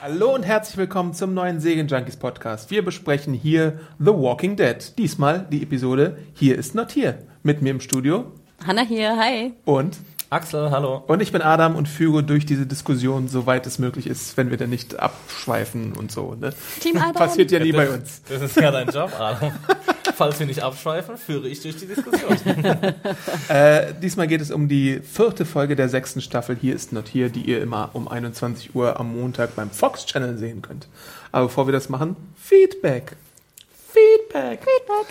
[0.00, 2.70] Hallo und herzlich willkommen zum neuen Segen Junkies Podcast.
[2.70, 4.98] Wir besprechen hier The Walking Dead.
[4.98, 7.18] Diesmal die Episode Hier ist not hier.
[7.42, 8.32] Mit mir im Studio
[8.66, 9.52] Hanna hier, hi.
[9.64, 9.98] und
[10.30, 11.02] Axel, hallo.
[11.06, 14.58] und ich bin Adam und führe durch diese Diskussion, soweit es möglich ist, wenn wir
[14.58, 16.34] dann nicht abschweifen und so.
[16.38, 16.52] Ne?
[16.80, 17.14] Team Adam.
[17.14, 18.20] Passiert ja nie bei uns.
[18.28, 19.52] Das ist ja dein Job, Adam.
[20.16, 22.36] Falls wir nicht abschweifen, führe ich durch die Diskussion.
[23.48, 27.30] Äh, diesmal geht es um die vierte Folge der sechsten Staffel Hier ist not hier,
[27.30, 30.86] die ihr immer um 21 Uhr am Montag beim Fox Channel sehen könnt.
[31.32, 33.16] Aber bevor wir das machen, Feedback.
[33.92, 34.60] Feedback.
[34.60, 35.06] Feedback.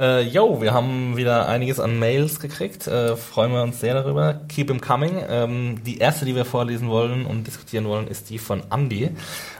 [0.00, 2.86] Äh, yo, wir haben wieder einiges an Mails gekriegt.
[2.86, 4.40] Äh, freuen wir uns sehr darüber.
[4.48, 5.22] Keep them coming.
[5.28, 9.10] Ähm, die erste, die wir vorlesen wollen und diskutieren wollen, ist die von Andy.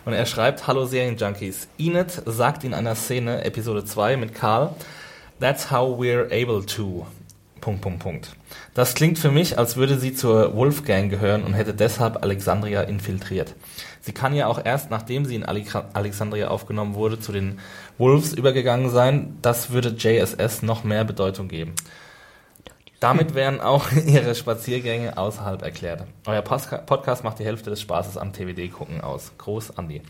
[0.07, 1.69] Und er schreibt, Hallo Serienjunkies.
[1.79, 4.75] Enid sagt in einer Szene, Episode 2 mit Karl,
[5.41, 7.07] That's how we're able to...
[7.61, 8.37] Punkt, Punkt, Punkt.
[8.73, 13.55] Das klingt für mich, als würde sie zur Wolfgang gehören und hätte deshalb Alexandria infiltriert.
[14.01, 17.59] Sie kann ja auch erst, nachdem sie in Ale- Alexandria aufgenommen wurde, zu den
[18.01, 19.39] Wolves übergegangen sein.
[19.43, 21.75] Das würde JSS noch mehr Bedeutung geben.
[22.99, 26.05] Damit wären auch ihre Spaziergänge außerhalb erklärt.
[26.27, 29.33] Euer Podcast macht die Hälfte des Spaßes am TWD-Gucken aus.
[29.39, 30.03] Groß, Andi.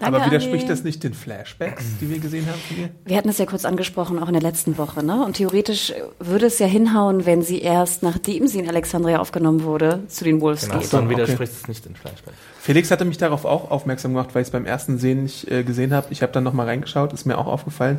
[0.00, 0.68] Danke, Aber widerspricht Andi.
[0.68, 2.90] das nicht den Flashbacks, die wir gesehen haben von ihr?
[3.04, 5.24] Wir hatten es ja kurz angesprochen, auch in der letzten Woche, ne?
[5.24, 10.02] Und theoretisch würde es ja hinhauen, wenn sie erst, nachdem sie in Alexandria aufgenommen wurde,
[10.08, 10.92] zu den Wolves Genau, geht.
[10.92, 11.16] dann okay.
[11.16, 12.34] widerspricht es nicht den Flashback.
[12.60, 15.64] Felix hatte mich darauf auch aufmerksam gemacht, weil ich es beim ersten Sehen nicht äh,
[15.64, 16.06] gesehen habe.
[16.10, 17.98] Ich habe dann nochmal reingeschaut, ist mir auch aufgefallen.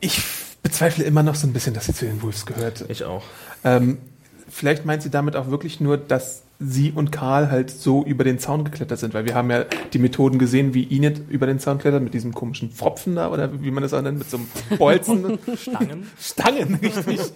[0.00, 0.22] Ich
[0.62, 2.84] bezweifle immer noch so ein bisschen, dass sie zu den Wolves gehört.
[2.88, 3.22] Ich auch.
[3.64, 3.98] Ähm,
[4.48, 8.38] vielleicht meint sie damit auch wirklich nur, dass sie und Karl halt so über den
[8.40, 11.78] Zaun geklettert sind, weil wir haben ja die Methoden gesehen, wie Enid über den Zaun
[11.78, 14.78] klettert, mit diesem komischen Pfropfen da, oder wie man das auch nennt, mit so einem
[14.78, 15.38] Bolzen.
[15.56, 16.06] Stangen?
[16.20, 17.04] Stangen, richtig.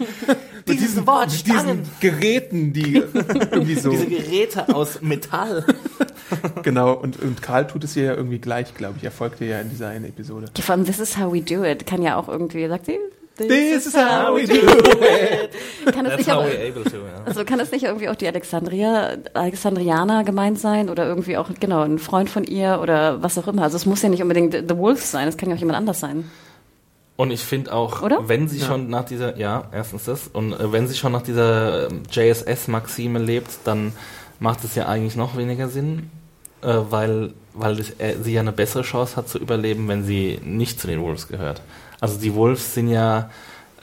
[0.67, 1.83] mit Dieses diesen, Wort, mit diesen Stangen.
[2.01, 3.91] Geräten, die irgendwie so.
[3.91, 5.65] Diese Geräte aus Metall.
[6.63, 9.05] Genau, und, und Karl tut es ihr ja irgendwie gleich, glaube ich.
[9.05, 10.47] Er folgt ihr ja in dieser einen Episode.
[10.59, 12.99] Vor allem, this is how we do it, kann ja auch irgendwie, sagt sie?
[13.37, 15.51] This is how we do it.
[15.95, 17.25] Kann es That's nicht how auch, we're able to, ja.
[17.25, 21.81] also kann es nicht irgendwie auch die Alexandria, Alexandrianer gemeint sein oder irgendwie auch, genau,
[21.81, 23.63] ein Freund von ihr oder was auch immer.
[23.63, 26.01] Also es muss ja nicht unbedingt The Wolves sein, es kann ja auch jemand anders
[26.01, 26.31] sein.
[27.17, 28.29] Und ich finde auch, Oder?
[28.29, 31.91] wenn sie schon nach dieser, ja, erstens das, und äh, wenn sie schon nach dieser
[31.91, 33.93] ähm, JSS-Maxime lebt, dann
[34.41, 36.11] macht es ja eigentlich noch weniger Sinn,
[36.63, 40.41] äh, weil, weil das, äh, sie ja eine bessere Chance hat zu überleben, wenn sie
[40.43, 41.63] nicht zu den Wolves gehört.
[42.03, 43.31] Also die Wolves sind ja,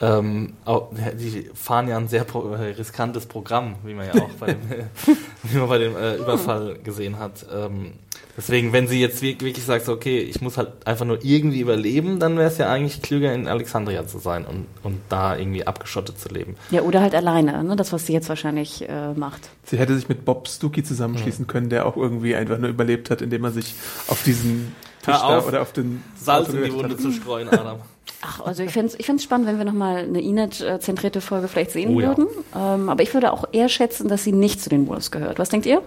[0.02, 4.30] ähm, auch, die fahren ja ein sehr pro, äh, riskantes Programm, wie man ja auch
[4.38, 4.60] bei dem,
[5.44, 7.44] wie man bei dem äh, Überfall gesehen hat.
[7.54, 7.92] Ähm,
[8.36, 11.60] deswegen, wenn sie jetzt wir- wirklich sagt, so, okay, ich muss halt einfach nur irgendwie
[11.60, 15.66] überleben, dann wäre es ja eigentlich klüger, in Alexandria zu sein und, und da irgendwie
[15.66, 16.56] abgeschottet zu leben.
[16.70, 17.74] Ja, oder halt alleine, ne?
[17.76, 19.48] das, was sie jetzt wahrscheinlich äh, macht.
[19.64, 23.22] Sie hätte sich mit Bob Stuckey zusammenschließen können, der auch irgendwie einfach nur überlebt hat,
[23.22, 23.74] indem er sich
[24.08, 27.00] auf diesen Tisch Hör da auf, oder auf den Salz Auto in die Wunde hat.
[27.00, 27.78] zu streuen, Adam.
[28.22, 31.70] Ach, also ich fände es ich find's spannend, wenn wir nochmal eine Enid-zentrierte Folge vielleicht
[31.70, 32.08] sehen Oh ja.
[32.08, 32.26] würden.
[32.54, 35.38] Ähm, aber ich würde auch eher schätzen, dass sie nicht zu den Wolves gehört.
[35.38, 35.80] Was denkt ihr?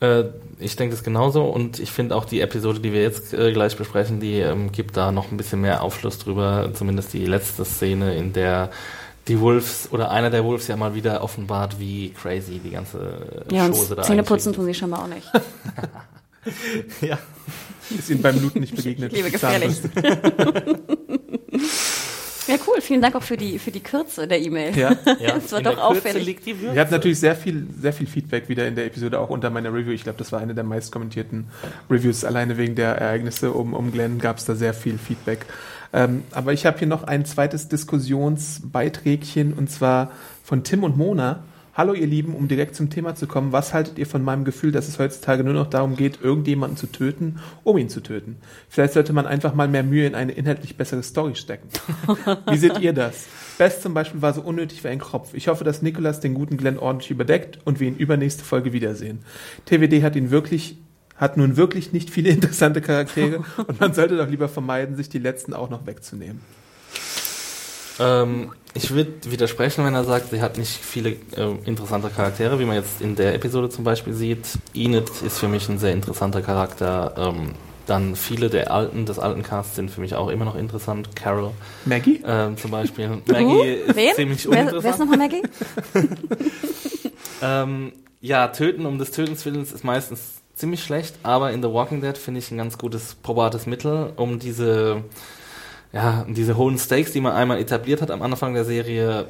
[0.00, 0.24] Äh,
[0.58, 3.76] ich denke das genauso und ich finde auch die Episode, die wir jetzt äh, gleich
[3.76, 6.70] besprechen, die ähm, gibt da noch ein bisschen mehr Aufschluss drüber.
[6.74, 8.70] Zumindest die letzte Szene, in der
[9.28, 13.54] die Wolves oder einer der Wolves ja mal wieder offenbart, wie crazy die ganze äh,
[13.54, 15.30] Ja, Chose da Zähne putzen tun sie scheinbar auch nicht.
[15.32, 15.42] ist.
[17.00, 17.18] Ja.
[17.96, 19.12] Ist ihm beim Looten nicht begegnet.
[19.16, 19.76] Liebe gefährlich.
[22.72, 22.80] cool.
[22.80, 24.76] Vielen Dank auch für die, für die Kürze der E-Mail.
[24.76, 24.90] Ja.
[25.20, 25.34] ja.
[25.34, 26.40] Das war in doch auffällig.
[26.44, 29.72] Wir hatten natürlich sehr viel, sehr viel Feedback wieder in der Episode, auch unter meiner
[29.72, 29.92] Review.
[29.92, 31.48] Ich glaube, das war eine der meist kommentierten
[31.90, 32.24] Reviews.
[32.24, 35.46] Alleine wegen der Ereignisse um, um Glenn gab es da sehr viel Feedback.
[35.92, 41.40] Ähm, aber ich habe hier noch ein zweites Diskussionsbeiträgchen und zwar von Tim und Mona.
[41.74, 44.72] Hallo ihr Lieben, um direkt zum Thema zu kommen, was haltet ihr von meinem Gefühl,
[44.72, 48.36] dass es heutzutage nur noch darum geht, irgendjemanden zu töten, um ihn zu töten?
[48.68, 51.68] Vielleicht sollte man einfach mal mehr Mühe in eine inhaltlich bessere Story stecken.
[52.50, 53.24] Wie seht ihr das?
[53.56, 55.32] Best zum Beispiel war so unnötig wie ein Kropf.
[55.32, 59.20] Ich hoffe, dass Nicholas den guten Glenn ordentlich überdeckt und wir ihn übernächste Folge wiedersehen.
[59.64, 60.76] TWD hat ihn wirklich
[61.16, 65.18] hat nun wirklich nicht viele interessante Charaktere und man sollte doch lieber vermeiden, sich die
[65.18, 66.40] letzten auch noch wegzunehmen.
[68.00, 72.64] Ähm, ich würde widersprechen, wenn er sagt, sie hat nicht viele äh, interessante Charaktere, wie
[72.64, 74.46] man jetzt in der Episode zum Beispiel sieht.
[74.74, 77.14] Enid ist für mich ein sehr interessanter Charakter.
[77.16, 77.50] Ähm,
[77.86, 81.14] dann viele der alten, des alten Casts sind für mich auch immer noch interessant.
[81.16, 81.50] Carol
[81.84, 82.22] Maggie?
[82.24, 83.08] ähm, zum Beispiel.
[83.26, 84.14] Maggie ist Wen?
[84.14, 84.84] ziemlich Wer, uninteressant.
[84.84, 85.42] wer ist nochmal Maggie?
[87.42, 92.00] Ähm, ja, Töten um des Tötens Willens ist meistens ziemlich schlecht, aber in The Walking
[92.00, 95.02] Dead finde ich ein ganz gutes, probates Mittel, um diese,
[95.92, 99.26] ja, diese hohen Stakes, die man einmal etabliert hat am Anfang der Serie,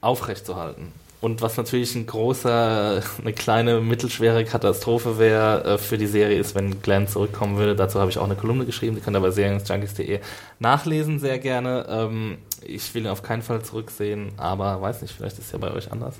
[0.00, 0.92] aufrechtzuerhalten.
[1.20, 6.54] Und was natürlich ein großer, eine kleine, mittelschwere Katastrophe wäre äh, für die Serie ist,
[6.54, 7.76] wenn Glenn zurückkommen würde.
[7.76, 10.20] Dazu habe ich auch eine Kolumne geschrieben, die könnt ihr bei seriensjunkies.de
[10.60, 11.86] nachlesen, sehr gerne.
[11.90, 15.58] Ähm, ich will ihn auf keinen Fall zurücksehen, aber weiß nicht, vielleicht ist es ja
[15.58, 16.14] bei euch anders.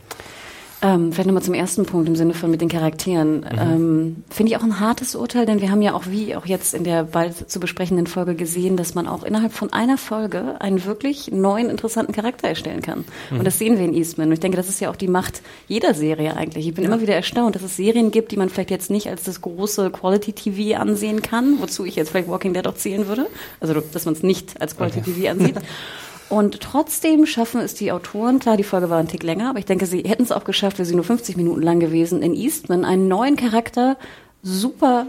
[0.83, 3.45] Ähm, vielleicht nochmal zum ersten Punkt im Sinne von mit den Charakteren.
[3.51, 6.73] Ähm, Finde ich auch ein hartes Urteil, denn wir haben ja auch wie auch jetzt
[6.73, 10.85] in der bald zu besprechenden Folge gesehen, dass man auch innerhalb von einer Folge einen
[10.87, 13.05] wirklich neuen, interessanten Charakter erstellen kann.
[13.31, 14.29] Und das sehen wir in Eastman.
[14.29, 16.67] Und ich denke, das ist ja auch die Macht jeder Serie eigentlich.
[16.67, 19.25] Ich bin immer wieder erstaunt, dass es Serien gibt, die man vielleicht jetzt nicht als
[19.25, 23.27] das große Quality-TV ansehen kann, wozu ich jetzt vielleicht Walking Dead auch zählen würde.
[23.61, 25.57] Also, dass man es nicht als Quality-TV ansieht.
[26.31, 29.65] Und trotzdem schaffen es die Autoren, klar, die Folge war ein Tick länger, aber ich
[29.67, 32.85] denke, sie hätten es auch geschafft, wäre sie nur 50 Minuten lang gewesen, in Eastman
[32.85, 33.97] einen neuen Charakter
[34.43, 35.09] super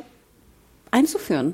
[0.89, 1.53] einzuführen.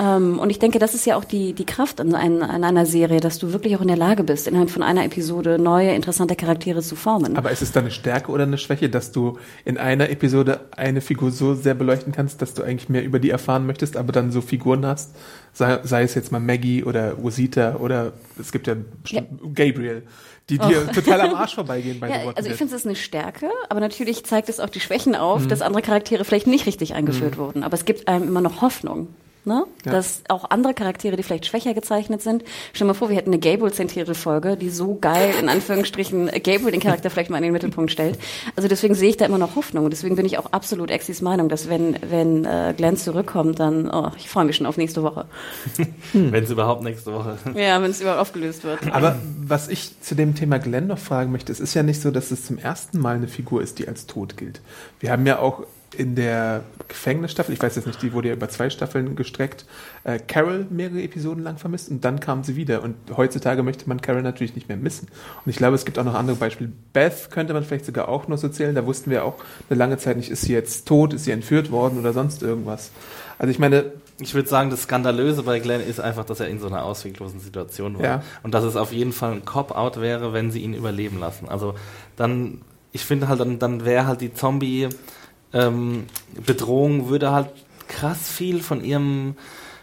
[0.00, 2.86] Ähm, und ich denke, das ist ja auch die, die Kraft an, ein, an einer
[2.86, 6.36] Serie, dass du wirklich auch in der Lage bist, innerhalb von einer Episode neue, interessante
[6.36, 7.36] Charaktere zu formen.
[7.36, 11.00] Aber ist es dann eine Stärke oder eine Schwäche, dass du in einer Episode eine
[11.00, 14.30] Figur so sehr beleuchten kannst, dass du eigentlich mehr über die erfahren möchtest, aber dann
[14.30, 15.16] so Figuren hast,
[15.52, 20.04] sei, sei es jetzt mal Maggie oder Rosita oder es gibt ja, bestimmt Gabriel,
[20.48, 22.96] die dir total am Arsch vorbeigehen bei Ja, Walking also ich finde es ist eine
[22.96, 26.94] Stärke, aber natürlich zeigt es auch die Schwächen auf, dass andere Charaktere vielleicht nicht richtig
[26.94, 27.64] eingeführt wurden.
[27.64, 29.08] Aber es gibt einem immer noch Hoffnung.
[29.44, 29.64] Ne?
[29.84, 29.92] Ja.
[29.92, 33.30] Dass auch andere Charaktere, die vielleicht schwächer gezeichnet sind, stell dir mal vor, wir hätten
[33.30, 37.52] eine Gable-zentrierte Folge, die so geil, in Anführungsstrichen, Gable den Charakter vielleicht mal in den
[37.52, 38.18] Mittelpunkt stellt.
[38.56, 39.84] Also deswegen sehe ich da immer noch Hoffnung.
[39.84, 43.90] Und deswegen bin ich auch absolut Exis Meinung, dass wenn, wenn äh, Glenn zurückkommt, dann,
[43.90, 45.26] oh, ich freue mich schon auf nächste Woche.
[46.12, 47.38] Wenn es überhaupt nächste Woche.
[47.54, 48.92] Ja, wenn es überhaupt aufgelöst wird.
[48.92, 52.10] Aber was ich zu dem Thema Glenn noch fragen möchte, es ist ja nicht so,
[52.10, 54.60] dass es zum ersten Mal eine Figur ist, die als tot gilt.
[55.00, 55.64] Wir haben ja auch
[55.96, 59.64] in der Gefängnisstaffel, ich weiß jetzt nicht, die wurde ja über zwei Staffeln gestreckt,
[60.04, 62.82] äh, Carol mehrere Episoden lang vermisst und dann kam sie wieder.
[62.82, 65.08] Und heutzutage möchte man Carol natürlich nicht mehr missen.
[65.44, 66.70] Und ich glaube, es gibt auch noch andere Beispiele.
[66.92, 68.74] Beth könnte man vielleicht sogar auch noch so zählen.
[68.74, 69.36] Da wussten wir auch
[69.70, 72.90] eine lange Zeit nicht, ist sie jetzt tot, ist sie entführt worden oder sonst irgendwas.
[73.38, 76.58] Also ich meine, Ich würde sagen, das Skandalöse bei Glenn ist einfach, dass er in
[76.58, 78.04] so einer ausweglosen Situation war.
[78.04, 78.22] Ja.
[78.42, 81.48] Und dass es auf jeden Fall ein Cop-Out wäre, wenn sie ihn überleben lassen.
[81.48, 81.74] Also
[82.16, 84.34] dann, ich finde halt, dann, dann wäre halt die
[85.52, 87.48] Zombie-Bedrohung, würde halt
[87.88, 89.36] krass viel von ihrem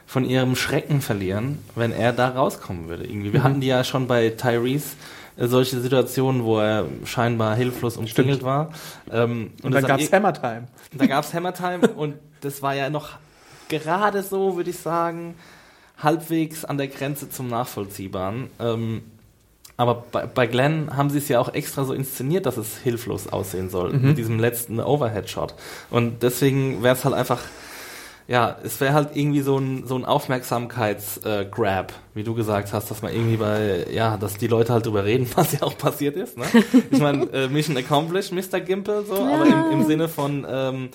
[0.08, 3.06] von ihrem Schrecken verlieren, wenn er da rauskommen würde.
[3.06, 3.34] Irgendwie.
[3.34, 4.96] Wir hatten die ja schon bei Tyrese
[5.36, 8.72] äh, solche Situationen, wo er scheinbar hilflos umklingelt war.
[9.12, 10.68] Ähm, und, es dann gab es eh- Hammer Time.
[10.94, 13.18] da gab's Hammer Time und das war ja noch
[13.68, 15.36] gerade so, würde ich sagen,
[15.98, 18.50] halbwegs an der Grenze zum Nachvollziehbaren.
[18.60, 19.02] Ähm,
[19.78, 23.28] aber bei, bei Glenn haben sie es ja auch extra so inszeniert, dass es hilflos
[23.28, 25.54] aussehen soll, mit diesem letzten Overhead-Shot.
[25.90, 27.42] Und deswegen wäre es halt einfach,
[28.28, 33.02] ja, es wäre halt irgendwie so ein, so ein Aufmerksamkeits-Grab, wie du gesagt hast, dass
[33.02, 36.38] man irgendwie bei, ja, dass die Leute halt drüber reden, was ja auch passiert ist.
[36.38, 36.46] Ne?
[36.90, 38.62] Ich meine, äh, Mission accomplished, Mr.
[38.62, 40.90] Gimple, so, aber im, im Sinne von, ähm,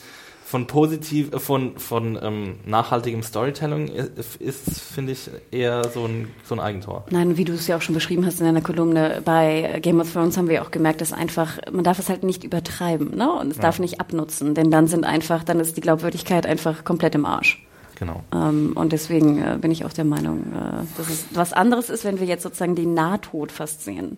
[0.51, 6.27] von positiv, äh, von, von ähm, nachhaltigem Storytelling ist, ist finde ich, eher so ein,
[6.45, 7.05] so ein Eigentor.
[7.11, 10.13] Nein, wie du es ja auch schon beschrieben hast in deiner Kolumne, bei Game of
[10.13, 13.33] Thrones haben wir auch gemerkt, dass einfach, man darf es halt nicht übertreiben, ne?
[13.33, 17.15] Und es darf nicht abnutzen, denn dann sind einfach, dann ist die Glaubwürdigkeit einfach komplett
[17.15, 17.65] im Arsch.
[18.01, 18.25] Genau.
[18.35, 22.05] Ähm, und deswegen äh, bin ich auch der Meinung, äh, dass es was anderes ist,
[22.05, 24.17] wenn wir jetzt sozusagen den Nahtod fast sehen.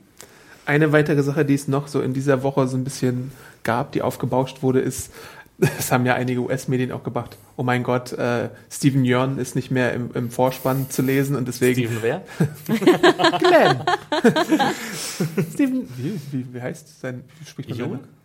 [0.64, 3.32] Eine weitere Sache, die es noch so in dieser Woche so ein bisschen
[3.64, 5.12] gab, die aufgebauscht wurde, ist,
[5.58, 7.36] das haben ja einige US-Medien auch gemacht.
[7.56, 11.46] Oh mein Gott, äh, Steven Yeun ist nicht mehr im, im Vorspann zu lesen und
[11.46, 12.24] deswegen Steven wer?
[13.38, 13.82] Glenn.
[15.52, 17.24] Steven, wie, wie, wie heißt sein?
[17.40, 17.90] Wie spricht man Yeun?
[17.90, 18.22] seinen-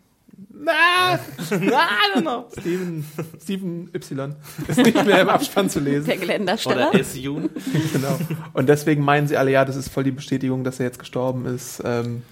[0.59, 2.45] Na, I don't know.
[2.59, 3.05] Steven,
[3.41, 4.35] Steven Y
[4.67, 6.05] ist nicht mehr im Abspann zu lesen.
[6.05, 6.89] Der Geländersteller.
[6.89, 7.49] Oder SU.
[7.93, 8.19] genau.
[8.53, 11.45] Und deswegen meinen sie alle, ja, das ist voll die Bestätigung, dass er jetzt gestorben
[11.45, 11.81] ist.
[11.85, 12.23] Ähm,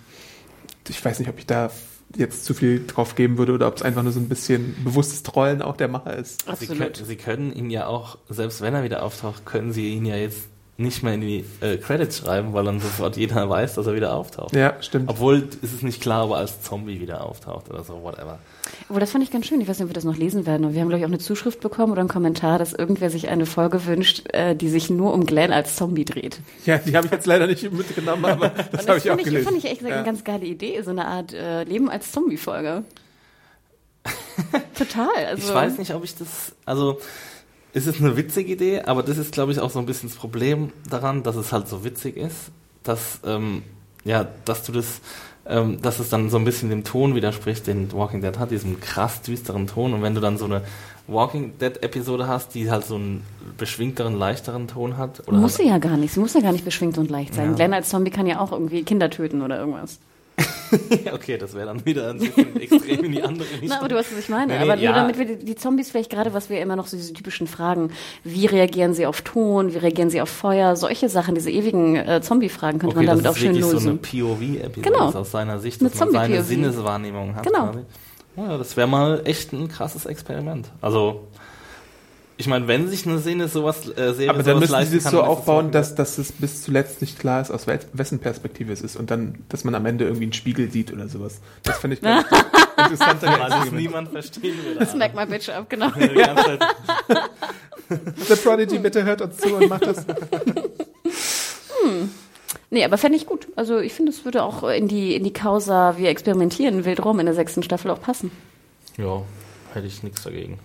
[0.87, 1.69] ich weiß nicht, ob ich da
[2.17, 5.23] jetzt zu viel drauf geben würde oder ob es einfach nur so ein bisschen bewusstes
[5.23, 6.45] Trollen auch der Macher ist.
[6.57, 10.05] Sie können, sie können ihn ja auch, selbst wenn er wieder auftaucht, können sie ihn
[10.05, 13.87] ja jetzt nicht mehr in die äh, Credits schreiben, weil dann sofort jeder weiß, dass
[13.87, 14.53] er wieder auftaucht.
[14.55, 15.09] Ja, stimmt.
[15.09, 18.39] Obwohl ist es nicht klar, ob er als Zombie wieder auftaucht oder so, whatever.
[18.89, 19.61] Aber das fand ich ganz schön.
[19.61, 20.65] Ich weiß nicht, ob wir das noch lesen werden.
[20.65, 23.29] Und wir haben, glaube ich, auch eine Zuschrift bekommen oder einen Kommentar, dass irgendwer sich
[23.29, 26.39] eine Folge wünscht, äh, die sich nur um Glenn als Zombie dreht.
[26.65, 29.45] Ja, die habe ich jetzt leider nicht mitgenommen, aber das habe ich auch ich, gelesen.
[29.45, 29.87] fand ich echt ja.
[29.87, 32.83] eine ganz geile Idee, so eine Art äh, Leben als Zombie-Folge.
[34.77, 35.07] Total.
[35.29, 36.99] Also, Ich weiß nicht, ob ich das, also
[37.75, 40.17] es ist eine witzige Idee, aber das ist, glaube ich, auch so ein bisschen das
[40.17, 42.51] Problem daran, dass es halt so witzig ist,
[42.83, 43.63] dass, ähm,
[44.05, 45.01] ja, dass du das,
[45.45, 48.79] ähm, dass es dann so ein bisschen dem Ton widerspricht, den Walking Dead hat, diesem
[48.79, 49.93] krass düsteren Ton.
[49.93, 50.61] Und wenn du dann so eine
[51.07, 53.23] Walking Dead Episode hast, die halt so einen
[53.57, 56.13] beschwingteren, leichteren Ton hat, oder Muss halt, sie ja gar nicht.
[56.13, 57.49] Sie muss ja gar nicht beschwingt und leicht sein.
[57.49, 57.55] Ja.
[57.55, 59.99] Glenn als Zombie kann ja auch irgendwie Kinder töten oder irgendwas.
[61.13, 63.69] okay, das wäre dann wieder ein bisschen extrem in die andere Richtung.
[63.69, 64.53] Na, aber du weißt, was ich meine.
[64.53, 64.93] Nee, aber nur ja.
[64.93, 67.91] damit wir die, die Zombies vielleicht gerade, was wir immer noch so diese typischen Fragen,
[68.23, 72.21] wie reagieren sie auf Ton, wie reagieren sie auf Feuer, solche Sachen, diese ewigen äh,
[72.21, 73.79] Zombie-Fragen könnte Okay, man damit das auch ist schön lösen.
[73.79, 75.09] so eine POV-Episode Genau.
[75.09, 76.43] ist aus seiner Sicht, Eine dass man seine.
[76.43, 77.45] Sinneswahrnehmung hat.
[77.45, 77.71] Genau.
[78.37, 80.69] Ja, das wäre mal echt ein krasses Experiment.
[80.81, 81.27] Also,
[82.37, 85.21] ich meine, wenn sich eine Szene sowas, äh, Serie Aber dann müssen sie es so
[85.23, 88.81] aufbauen, Walking dass, dass es bis zuletzt nicht klar ist, aus wel- wessen Perspektive es
[88.81, 91.39] ist und dann, dass man am Ende irgendwie einen Spiegel sieht oder sowas.
[91.63, 92.25] Das finde ich ganz.
[92.31, 92.89] Weil
[93.49, 94.75] das niemand verstehen will.
[94.77, 95.89] Das merkt man Bitch ab, genau.
[97.89, 100.05] The Prodigy, bitte hört uns zu und macht das.
[102.71, 103.47] Nee, aber fände ich gut.
[103.55, 107.19] Also ich finde, es würde auch in die, in die Causa, wir experimentieren wild rum
[107.19, 108.31] in der sechsten Staffel auch passen.
[108.97, 109.21] ja,
[109.73, 110.57] hätte ich nichts dagegen.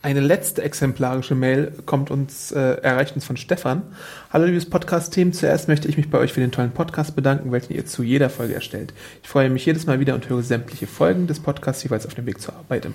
[0.00, 3.82] Eine letzte exemplarische Mail kommt uns, äh, erreicht uns von Stefan.
[4.32, 7.72] Hallo liebes Podcast-Team, zuerst möchte ich mich bei euch für den tollen Podcast bedanken, welchen
[7.72, 8.94] ihr zu jeder Folge erstellt.
[9.24, 12.26] Ich freue mich jedes Mal wieder und höre sämtliche Folgen des Podcasts jeweils auf dem
[12.26, 12.94] Weg zur Arbeit im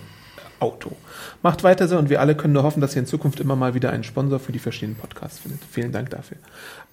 [0.60, 0.96] Auto.
[1.42, 3.74] Macht weiter so und wir alle können nur hoffen, dass ihr in Zukunft immer mal
[3.74, 5.60] wieder einen Sponsor für die verschiedenen Podcasts findet.
[5.70, 6.38] Vielen Dank dafür.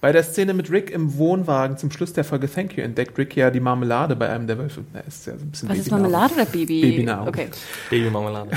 [0.01, 3.35] Bei der Szene mit Rick im Wohnwagen zum Schluss der Folge Thank You entdeckt Rick
[3.35, 4.83] ja die Marmelade bei einem der Wölfe.
[4.93, 5.91] Na, ist ja so ein bisschen Was ist.
[5.91, 6.81] Marmelade oder Baby?
[6.81, 7.27] Babynahrung.
[7.27, 7.49] Okay.
[7.91, 8.49] Babymarmelade.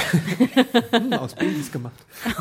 [0.90, 1.92] Hm, aus Babys gemacht.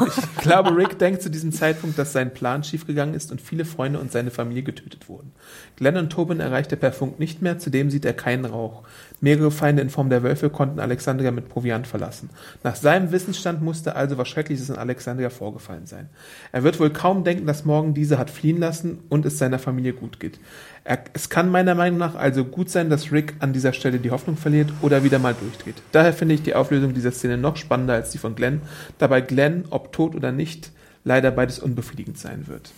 [0.07, 3.99] Ich glaube, Rick denkt zu diesem Zeitpunkt, dass sein Plan schiefgegangen ist und viele Freunde
[3.99, 5.33] und seine Familie getötet wurden.
[5.75, 8.83] Glenn und Tobin erreicht er per Funk nicht mehr, zudem sieht er keinen Rauch.
[9.19, 12.29] Mehrere Feinde in Form der Wölfe konnten Alexandria mit Proviant verlassen.
[12.63, 16.09] Nach seinem Wissensstand musste also was Schreckliches in Alexandria vorgefallen sein.
[16.53, 19.93] Er wird wohl kaum denken, dass morgen diese hat fliehen lassen und es seiner Familie
[19.93, 20.39] gut geht.
[20.83, 24.11] Er, es kann meiner Meinung nach also gut sein, dass Rick an dieser Stelle die
[24.11, 25.75] Hoffnung verliert oder wieder mal durchdreht.
[25.91, 28.61] Daher finde ich die Auflösung dieser Szene noch spannender als die von Glenn,
[28.97, 30.71] dabei Glenn, ob tot oder nicht,
[31.03, 32.71] leider beides unbefriedigend sein wird.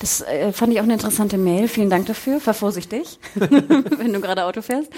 [0.00, 1.68] Das äh, fand ich auch eine interessante Mail.
[1.68, 2.40] Vielen Dank dafür.
[2.40, 4.88] Fahr vorsichtig, wenn du gerade Auto fährst.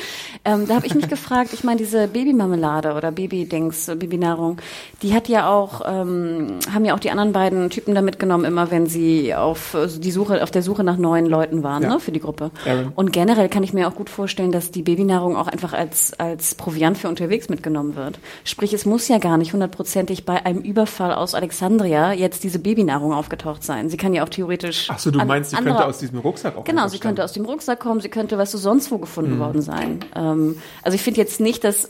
[0.44, 4.58] Ähm, da habe ich mich gefragt, ich meine, diese Babymarmelade oder Babydings, Babynahrung,
[5.02, 8.70] die hat ja auch, ähm, haben ja auch die anderen beiden Typen da mitgenommen, immer
[8.70, 11.88] wenn sie auf äh, die Suche, auf der Suche nach neuen Leuten waren, Ja.
[11.94, 12.50] ne, für die Gruppe.
[12.66, 12.92] Aaron.
[12.94, 16.54] Und generell kann ich mir auch gut vorstellen, dass die Babynahrung auch einfach als, als
[16.54, 18.18] Proviant für unterwegs mitgenommen wird.
[18.44, 23.12] Sprich, es muss ja gar nicht hundertprozentig bei einem Überfall aus Alexandria jetzt diese Babynahrung
[23.12, 23.88] aufgetaucht sein.
[23.90, 24.61] Sie kann ja auch theoretisch.
[24.88, 27.24] Ach so, du meinst, sie andere- könnte aus diesem Rucksack auch Genau, sie könnte stammen.
[27.24, 29.40] aus dem Rucksack kommen, sie könnte, weißt du, sonst wo gefunden Mhm.
[29.40, 30.00] worden sein.
[30.14, 31.88] Ähm, also ich finde jetzt nicht, dass, äh,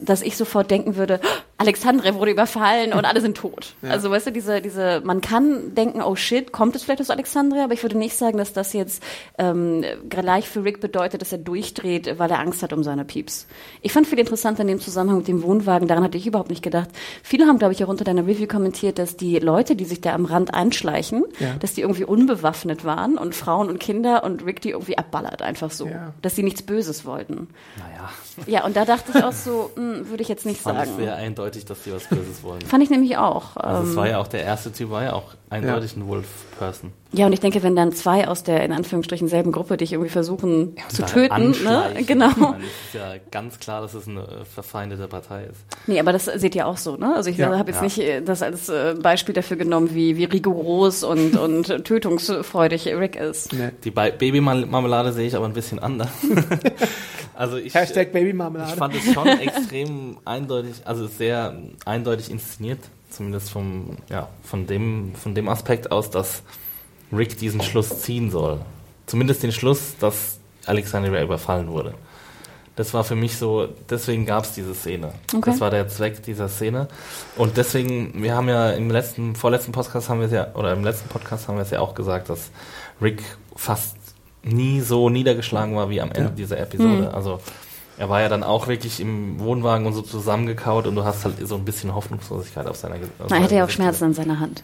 [0.00, 1.20] dass ich sofort denken würde,
[1.62, 3.74] Alexandre wurde überfallen und alle sind tot.
[3.82, 7.64] Also weißt du, diese, diese, man kann denken, oh shit, kommt es vielleicht aus Alexandria,
[7.64, 9.02] aber ich würde nicht sagen, dass das jetzt
[9.38, 13.46] ähm, gleich für Rick bedeutet, dass er durchdreht, weil er Angst hat um seine Pieps.
[13.80, 16.62] Ich fand viel interessanter in dem Zusammenhang mit dem Wohnwagen, daran hatte ich überhaupt nicht
[16.62, 16.88] gedacht.
[17.22, 20.12] Viele haben, glaube ich, auch unter deiner Review kommentiert, dass die Leute, die sich da
[20.14, 21.54] am Rand einschleichen, Ja.
[21.60, 25.70] dass die irgendwie unbewaffnet waren und Frauen und Kinder und Rick die irgendwie abballert, einfach
[25.70, 25.86] so.
[25.86, 26.12] Ja.
[26.22, 27.48] Dass sie nichts Böses wollten.
[27.76, 28.10] Naja,
[28.46, 30.90] Ja, und da dachte ich auch so, hm, würde ich jetzt nicht fand sagen.
[30.90, 32.60] es sehr eindeutig, dass die was Böses wollen.
[32.62, 33.56] Fand ich nämlich auch.
[33.56, 36.92] Also es Ähm, war ja auch der erste Typ, war ja auch eindeutig ein Wolf-Person.
[37.12, 40.10] ja, und ich denke, wenn dann zwei aus der in Anführungsstrichen selben Gruppe dich irgendwie
[40.10, 41.90] versuchen zu Da töten, ne?
[42.06, 42.30] Genau.
[42.30, 45.60] Ich meine, Es ist ja ganz klar, dass es eine äh, verfeindete Partei ist.
[45.86, 47.14] Nee, aber das seht ihr auch so, ne?
[47.14, 47.56] Also ich Ja.
[47.58, 47.82] habe jetzt Ja.
[47.84, 53.16] nicht äh, das als äh, Beispiel dafür genommen, wie, wie rigoros und, und tötungsfreudig Rick
[53.16, 53.52] ist.
[53.52, 53.70] Nee.
[53.84, 56.08] Die Ba- Babymarmelade sehe ich aber ein bisschen anders.
[57.34, 58.76] also ich, Hashtag ich Babymarmelade.
[58.76, 62.78] fand es schon extrem eindeutig, also sehr eindeutig inszeniert,
[63.12, 66.42] zumindest vom, ja, von dem, von dem Aspekt aus, dass
[67.12, 68.60] Rick diesen Schluss ziehen soll.
[69.06, 71.94] Zumindest den Schluss, dass Alexandria überfallen wurde.
[72.74, 75.12] Das war für mich so, deswegen gab es diese Szene.
[75.34, 75.42] Okay.
[75.50, 76.88] Das war der Zweck dieser Szene.
[77.36, 80.82] Und deswegen, wir haben ja im letzten, vorletzten Podcast haben wir es ja, oder im
[80.82, 82.50] letzten Podcast haben wir es ja auch gesagt, dass
[83.02, 83.22] Rick
[83.56, 83.96] fast
[84.42, 86.28] nie so niedergeschlagen war wie am Ende Ja.
[86.30, 87.12] dieser Episode.
[87.12, 87.40] Also
[87.98, 91.46] Er war ja dann auch wirklich im Wohnwagen und so zusammengekaut und du hast halt
[91.46, 93.14] so ein bisschen Hoffnungslosigkeit auf seiner Gesicht.
[93.28, 94.62] Er hätte ja auch Schmerzen an seiner Hand.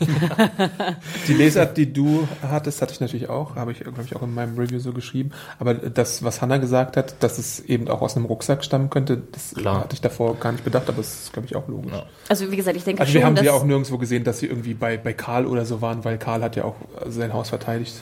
[1.28, 4.34] Die Lesart, die du hattest, hatte ich natürlich auch, habe ich, glaube ich, auch in
[4.34, 5.30] meinem Review so geschrieben.
[5.58, 9.22] Aber das, was Hannah gesagt hat, dass es eben auch aus einem Rucksack stammen könnte,
[9.32, 9.80] das Klar.
[9.80, 11.92] hatte ich davor gar nicht bedacht, aber das ist, glaube ich, auch logisch.
[11.92, 12.04] Ja.
[12.28, 14.46] Also wie gesagt, ich denke Also schon, wir haben sie auch nirgendwo gesehen, dass sie
[14.46, 17.94] irgendwie bei, bei Karl oder so waren, weil Karl hat ja auch sein Haus verteidigt.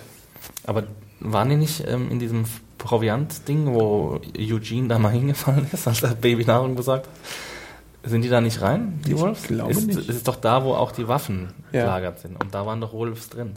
[0.65, 0.85] Aber
[1.21, 2.45] waren die nicht ähm, in diesem
[2.79, 8.11] Proviant-Ding, wo Eugene da mal hingefallen ist, als er Babynahrung besorgt hat?
[8.11, 9.43] Sind die da nicht rein, die Ich Wolves?
[9.43, 10.09] glaube ist, nicht.
[10.09, 11.83] ist doch da, wo auch die Waffen Ja.
[11.83, 12.43] gelagert sind.
[12.43, 13.55] Und da waren doch Wolves drin.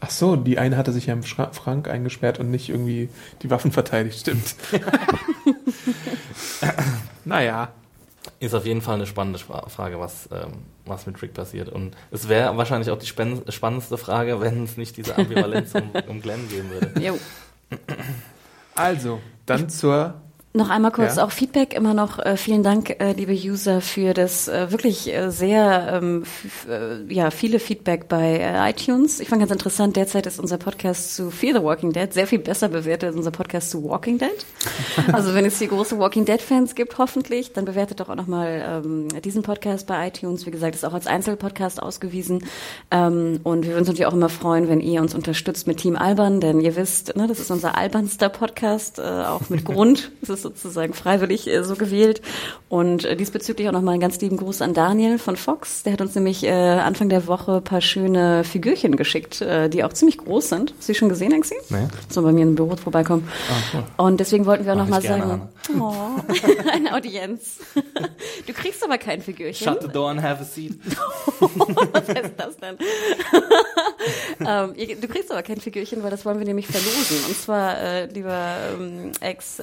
[0.00, 3.08] Ach so, die eine hatte sich ja im Schra Schrank eingesperrt und nicht irgendwie
[3.42, 4.54] die Waffen verteidigt, stimmt.
[7.24, 7.68] naja,
[8.40, 10.52] Ist auf jeden Fall eine spannende Frage, was, ähm,
[10.84, 11.68] was mit Rick passiert.
[11.70, 15.90] Und es wäre wahrscheinlich auch die spann spannendste Frage, wenn es nicht diese Ambivalenz um,
[16.08, 17.00] um Glenn geben würde.
[17.00, 17.18] Jo.
[18.76, 20.22] Also, dann zur
[20.56, 21.24] Noch einmal kurz Ja.
[21.24, 22.18] auch Feedback immer noch.
[22.18, 26.22] Äh, vielen Dank, äh, liebe User, für das äh, wirklich äh, sehr ähm,
[26.66, 29.20] äh, ja viele Feedback bei äh, iTunes.
[29.20, 29.96] Ich fand ganz interessant.
[29.96, 33.32] Derzeit ist unser Podcast zu Fear the Walking Dead sehr viel besser bewertet als unser
[33.32, 34.30] Podcast zu Walking Dead.
[35.12, 38.26] Also wenn es hier große Walking Dead Fans gibt, hoffentlich, dann bewertet doch auch noch
[38.26, 40.46] mal ähm, diesen Podcast bei iTunes.
[40.46, 42.44] Wie gesagt, ist auch als Einzelpodcast ausgewiesen.
[42.90, 45.96] Ähm, und wir würden uns natürlich auch immer freuen, wenn ihr uns unterstützt mit Team
[45.96, 50.10] Alban, denn ihr wisst, ne, das ist unser albernster Podcast, auch mit Grund.
[50.22, 52.22] Es ist sozusagen freiwillig äh, so gewählt.
[52.68, 55.82] Und äh, diesbezüglich auch nochmal einen ganz lieben Gruß an Daniel von Fox.
[55.82, 59.84] Der hat uns nämlich äh, Anfang der Woche ein paar schöne Figürchen geschickt, äh, die
[59.84, 60.74] auch ziemlich groß sind.
[60.76, 61.54] Hast du die schon gesehen, Axi?
[61.70, 61.88] Nee.
[62.08, 63.28] So bei mir im Büro vorbeikommen.
[63.96, 65.48] Und deswegen wollten wir auch nochmal sagen,
[65.78, 65.92] oh,
[66.72, 67.58] eine Audienz.
[68.46, 69.66] Du kriegst aber kein Figürchen.
[69.66, 70.74] Shut the door and have a seat.
[71.40, 72.76] Was heißt das denn?
[74.40, 77.16] ähm, du kriegst aber kein Figürchen, weil das wollen wir nämlich verlosen.
[77.26, 79.58] Und zwar, äh, lieber ähm, Ex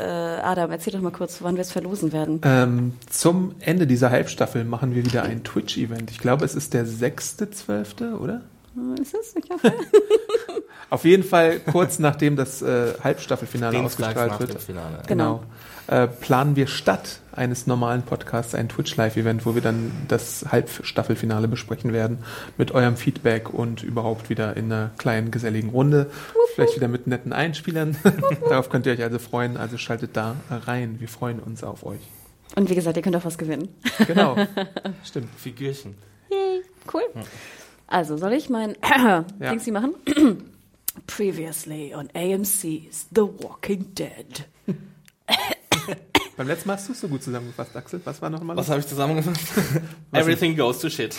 [0.73, 2.41] Adam, erzähl doch mal kurz, wann wir es verlosen werden.
[2.43, 6.11] Ähm, zum Ende dieser Halbstaffel machen wir wieder ein Twitch-Event.
[6.11, 8.41] Ich glaube, es ist der 6.12., oder?
[8.75, 9.35] Äh, Ist es?
[9.35, 9.71] Ich hoffe.
[10.89, 14.53] Auf jeden Fall kurz nachdem das äh, Halbstaffelfinale Dienstags ausgestrahlt nach wird.
[14.53, 15.03] dem Finale.
[15.07, 15.43] Genau.
[15.87, 21.91] Äh, planen wir statt eines normalen Podcasts ein Twitch-Live-Event, wo wir dann das Halbstaffelfinale besprechen
[21.91, 22.19] werden
[22.57, 26.09] mit eurem Feedback und überhaupt wieder in einer kleinen, geselligen Runde.
[26.55, 27.97] Vielleicht wieder mit netten Einspielern.
[28.49, 29.57] Darauf könnt ihr euch also freuen.
[29.57, 30.99] Also schaltet da rein.
[30.99, 32.01] Wir freuen uns auf euch.
[32.55, 33.69] Und wie gesagt, ihr könnt auch was gewinnen.
[34.07, 34.35] Genau.
[35.03, 35.29] Stimmt.
[35.35, 35.95] Figürchen.
[36.29, 36.61] Yay,
[36.93, 37.01] cool.
[37.87, 38.75] Also, soll ich mein
[39.39, 39.95] Dingsi machen?
[41.07, 44.45] Previously on AMC's The Walking Dead.
[46.35, 48.01] Beim letzten Mal hast du es so gut zusammengefasst, Axel.
[48.05, 48.57] Was war nochmal?
[48.57, 49.39] Was habe ich zusammengefasst?
[50.11, 51.15] Everything goes to shit.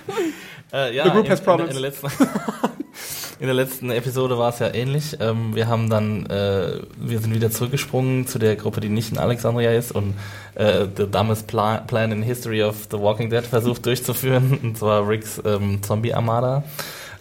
[0.72, 1.70] äh, ja, The group in, has in, problems.
[1.70, 2.06] in, der letzten,
[3.40, 5.16] in der letzten Episode war es ja ähnlich.
[5.20, 9.18] Ähm, wir haben dann, äh, wir sind wieder zurückgesprungen zu der Gruppe, die nicht in
[9.18, 10.14] Alexandria ist und
[10.56, 15.08] äh, the dumbest pla plan in history of The Walking Dead versucht durchzuführen, und zwar
[15.08, 16.64] Ricks ähm, Zombie Armada.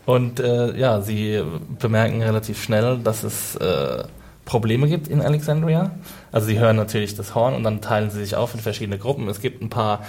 [0.08, 1.44] Und äh, ja, sie
[1.80, 4.04] bemerken relativ schnell, dass es äh,
[4.46, 5.92] Probleme gibt in Alexandria.
[6.32, 9.28] Also sie hören natürlich das Horn und dann teilen sie sich auf in verschiedene Gruppen.
[9.28, 10.06] Es gibt ein paar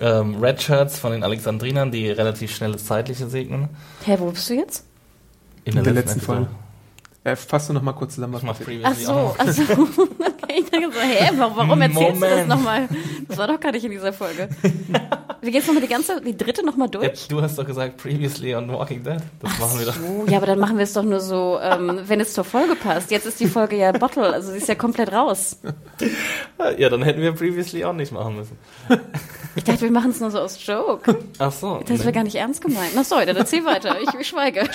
[0.00, 3.68] ähm, Red Shirts von den Alexandrinern, die relativ schnell das Zeitliche segnen.
[4.04, 4.84] Hä, wo bist du jetzt?
[5.64, 6.38] In der letzten Episode.
[6.38, 6.50] Folge.
[7.24, 8.56] Äh, fass du noch mal kurz zusammen, was Ich mach.
[8.58, 9.46] Ach previously so, auch noch.
[9.46, 9.62] ach so.
[10.44, 12.48] Okay, ich dachte so, hä, warum, erzählst du das Moment.
[12.48, 12.88] nochmal?
[13.28, 14.50] Das war doch gar nicht in dieser Folge.
[15.44, 17.28] Wir gehen jetzt nochmal die ganze, die dritte nochmal Ja, durch.
[17.28, 19.18] du hast doch gesagt previously on Walking Dead.
[19.42, 19.96] Das machen wir doch.
[20.02, 22.74] Oh, ja, aber dann machen wir es doch nur so, ähm, wenn es zur Folge
[22.76, 23.10] passt.
[23.10, 25.58] Jetzt ist die Folge ja Bottle, also sie ist ja komplett raus.
[26.78, 28.58] Ja, dann hätten wir previously on nicht machen müssen.
[29.54, 31.18] Ich dachte, wir machen es nur so aus Joke.
[31.38, 31.80] Ach so.
[31.80, 31.98] Das nee.
[32.00, 32.92] wäre gar nicht ernst gemeint.
[32.94, 33.96] Na sorry, dann erzähl weiter.
[34.00, 34.68] Ich, ich schweige.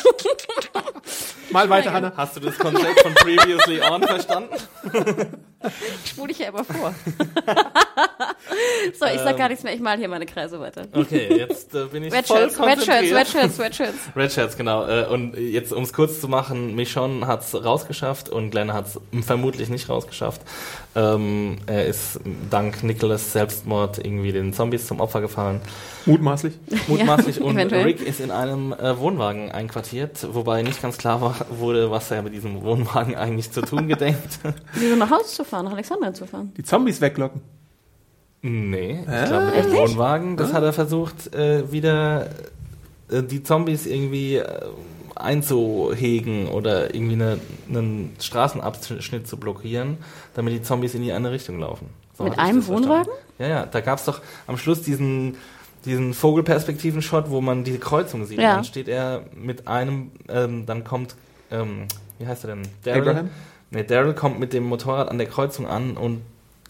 [1.52, 2.14] Mal weiter, Hanna.
[2.16, 4.56] Hast du das Konzept von previously on verstanden?
[6.04, 6.94] Ich spule dich ja immer vor.
[9.00, 9.74] so, ich sag gar nichts mehr.
[9.74, 10.88] Ich mal hier meine Kreise weiter.
[10.94, 13.16] Okay, jetzt äh, bin ich Red voll Shirts, Red Shirts, konzentriert.
[13.16, 13.98] Red Shirts, Red Shirts.
[14.16, 14.88] Red Shirts, genau.
[14.88, 18.88] Äh, Und jetzt, um es kurz zu machen, Michonne hat es rausgeschafft und Glenn hat
[18.88, 20.42] es vermutlich nicht rausgeschafft.
[20.96, 25.62] Ähm, er ist dank Nicholas Selbstmord irgendwie den Zombies zum Opfer gefallen.
[26.06, 26.58] Mutmaßlich.
[26.88, 27.38] Mutmaßlich.
[27.38, 27.84] Ja, und eventuell.
[27.84, 32.24] Rick ist in einem äh, Wohnwagen einquartiert, wobei nicht ganz klar war, wurde, was er
[32.24, 34.40] mit diesem Wohnwagen eigentlich zu tun gedenkt.
[34.74, 36.54] Wieso nach Haus zu fahren, nach Alexandria zu fahren?
[36.58, 37.42] Die Zombies weglocken.
[38.42, 42.30] nee, ich glaube mit dem Wohnwagen, das hat er versucht, äh, wieder
[43.12, 44.46] äh, die Zombies irgendwie äh,
[45.20, 49.98] einzuhegen oder irgendwie eine, einen Straßenabschnitt zu blockieren,
[50.36, 51.90] damit die Zombies in die eine Richtung laufen.
[52.18, 52.90] So Mit einem verstanden.
[52.90, 53.14] Wohnwagen?
[53.40, 55.38] Ja, ja, da gab's doch am Schluss diesen,
[55.86, 58.40] diesen Vogelperspektiven-Shot, wo man diese Kreuzung sieht.
[58.40, 58.56] Ja.
[58.56, 61.16] Dann steht er mit einem, ähm, dann kommt,
[61.52, 61.86] ähm,
[62.18, 62.68] wie heißt er denn?
[62.84, 63.30] Daryl Abraham?
[63.72, 66.22] Ne, Daryl kommt mit dem Motorrad an der Kreuzung an und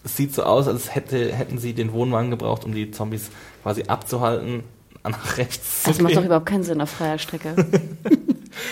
[0.04, 3.30] es sieht so aus, als hätte, hätten sie den Wohnwagen gebraucht, um die Zombies
[3.62, 4.64] quasi abzuhalten,
[5.08, 7.54] nach rechts Das macht doch überhaupt keinen Sinn auf freier Strecke.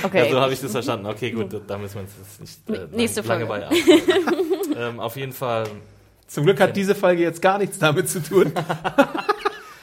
[0.02, 0.24] Okay.
[0.24, 1.06] Ja, so habe ich das verstanden.
[1.06, 3.68] Okay, gut, da müssen wir uns jetzt nicht äh, Nächste lange Folge.
[4.76, 5.68] ähm, Auf jeden Fall,
[6.26, 8.52] Zum Glück hat diese Folge jetzt gar nichts damit zu tun.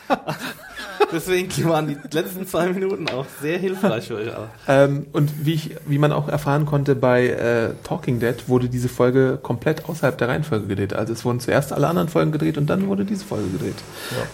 [1.12, 4.50] deswegen waren die letzten zwei Minuten auch sehr hilfreich für euch alle.
[4.68, 8.90] Ähm, und wie, ich, wie man auch erfahren konnte bei äh, Talking Dead, wurde diese
[8.90, 10.94] Folge komplett außerhalb der Reihenfolge gedreht.
[10.94, 13.78] Also es wurden zuerst alle anderen Folgen gedreht und dann wurde diese Folge gedreht.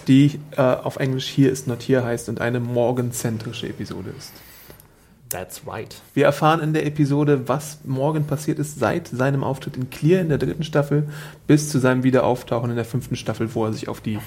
[0.08, 4.32] Die äh, auf Englisch hier ist not hier heißt und eine morgenzentrische Episode ist.
[5.32, 5.94] That's right.
[6.12, 10.28] Wir erfahren in der Episode, was morgen passiert ist seit seinem Auftritt in Clear in
[10.28, 11.08] der dritten Staffel
[11.46, 14.18] bis zu seinem Wiederauftauchen in der fünften Staffel, wo er sich auf die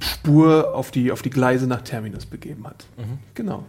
[0.00, 2.86] Spur, auf die, auf die Gleise nach Terminus begeben hat.
[3.34, 3.64] Genau.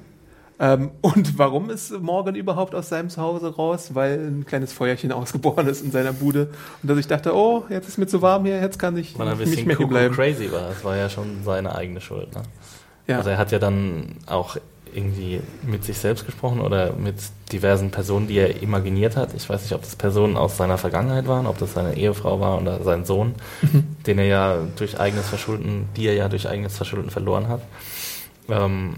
[0.59, 3.93] Ähm, und warum ist Morgan überhaupt aus seinem Zuhause raus?
[3.93, 6.49] Weil ein kleines Feuerchen ausgeboren ist in seiner Bude.
[6.81, 9.27] Und dass ich dachte, oh, jetzt ist mir zu warm hier, jetzt kann ich er
[9.27, 10.15] ein nicht mehr hier bleiben.
[10.15, 10.69] crazy war.
[10.69, 12.33] Das war ja schon seine eigene Schuld.
[12.33, 12.41] Ne?
[13.07, 13.17] Ja.
[13.17, 14.57] Also er hat ja dann auch
[14.97, 17.15] irgendwie mit sich selbst gesprochen oder mit
[17.51, 19.33] diversen Personen, die er imaginiert hat.
[19.35, 22.59] Ich weiß nicht, ob das Personen aus seiner Vergangenheit waren, ob das seine Ehefrau war
[22.59, 23.35] oder sein Sohn,
[24.07, 27.61] den er ja durch eigenes Verschulden, die er ja durch eigenes Verschulden verloren hat.
[28.49, 28.95] Ähm,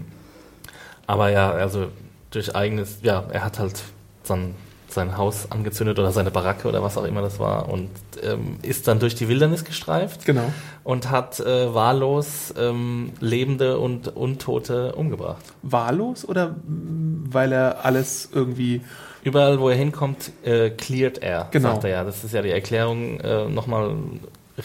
[1.06, 1.88] aber ja, also
[2.30, 3.82] durch eigenes, ja, er hat halt
[4.22, 4.54] sein,
[4.92, 7.88] sein Haus angezündet oder seine Baracke oder was auch immer das war und
[8.22, 10.52] ähm, ist dann durch die Wildernis gestreift Genau.
[10.84, 15.42] und hat äh, wahllos ähm, Lebende und Untote umgebracht.
[15.62, 18.82] Wahllos oder weil er alles irgendwie
[19.22, 21.72] Überall, wo er hinkommt, äh, cleared er, Genau.
[21.72, 22.04] sagt er ja.
[22.04, 23.94] Das ist ja die Erklärung äh, nochmal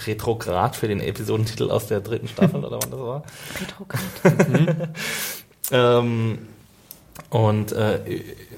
[0.07, 3.23] retrograd für den Episodentitel aus der dritten Staffel oder wann das war.
[3.61, 4.89] Retrograd.
[5.71, 6.37] Ähm,
[7.29, 7.99] und äh,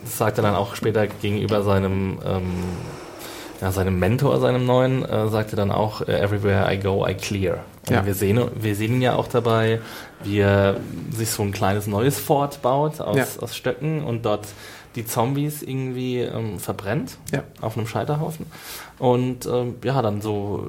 [0.06, 2.54] sagt er dann auch später gegenüber seinem, ähm,
[3.62, 7.14] ja, seinem Mentor, seinem neuen, äh, sagt er dann auch, äh, everywhere I go, I
[7.16, 7.64] clear.
[7.88, 8.06] Und Ja.
[8.06, 9.80] wir, sehen, wir sehen ihn ja auch dabei,
[10.24, 10.78] wie er
[11.12, 13.26] sich so ein kleines neues Fort baut aus, Ja.
[13.42, 14.48] aus Stöcken und dort
[14.96, 17.44] die Zombies irgendwie ähm, verbrennt Ja.
[17.62, 18.46] auf einem Scheiterhaufen.
[19.00, 20.68] Und ähm, ja, dann so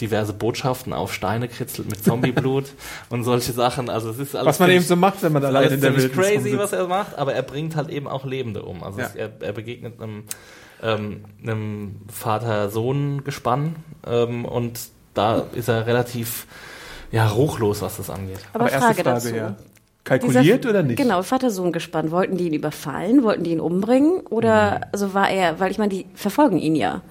[0.00, 2.66] diverse Botschaften auf Steine kritzelt mit Zombieblut
[3.10, 3.88] und solche Sachen.
[3.90, 5.80] Also es ist alles Was man ziemlich- eben so macht, wenn man ist alles in
[5.80, 6.58] der ziemlich Wildnis crazy, rumsitzt.
[6.58, 8.82] was er macht, aber er bringt halt eben auch Lebende um.
[8.82, 9.06] Also Ja.
[9.06, 10.24] es, er, er begegnet einem,
[10.82, 14.78] ähm, einem Vater-Sohn-Gespann ähm, und
[15.14, 16.46] da ist er relativ
[17.10, 18.38] ja, ruchlos, was das angeht.
[18.52, 19.34] Aber, erste Frage, Frage, dazu.
[19.34, 19.56] ja.
[20.04, 20.96] Kalkuliert Dieser- oder nicht?
[20.96, 22.10] Genau, Vater-Sohn gespannt.
[22.10, 23.22] Wollten die ihn überfallen?
[23.22, 24.20] Wollten die ihn umbringen?
[24.30, 24.84] Oder Mhm.
[24.92, 27.02] also war er, weil ich meine, die verfolgen ihn ja.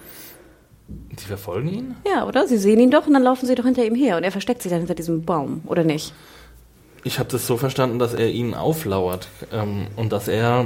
[1.19, 1.95] Die verfolgen ihn?
[2.07, 2.47] Ja, oder?
[2.47, 4.61] Sie sehen ihn doch und dann laufen sie doch hinter ihm her und er versteckt
[4.61, 6.13] sich dann hinter diesem Baum, oder nicht?
[7.03, 10.65] Ich habe das so verstanden, dass er ihn auflauert ähm, und dass er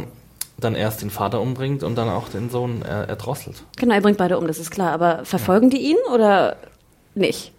[0.59, 3.63] dann erst den Vater umbringt und dann auch den Sohn äh, erdrosselt.
[3.77, 4.91] Genau, er bringt beide um, das ist klar.
[4.91, 6.55] Aber verfolgen die ihn oder
[7.15, 7.51] nicht?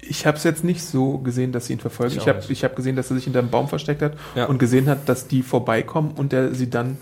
[0.00, 2.12] Ich habe es jetzt nicht so gesehen, dass sie ihn verfolgen.
[2.16, 4.46] Ich Ich, habe hab gesehen, dass er sich hinter einem Baum versteckt hat Ja.
[4.46, 6.98] und gesehen hat, dass die vorbeikommen und er sie dann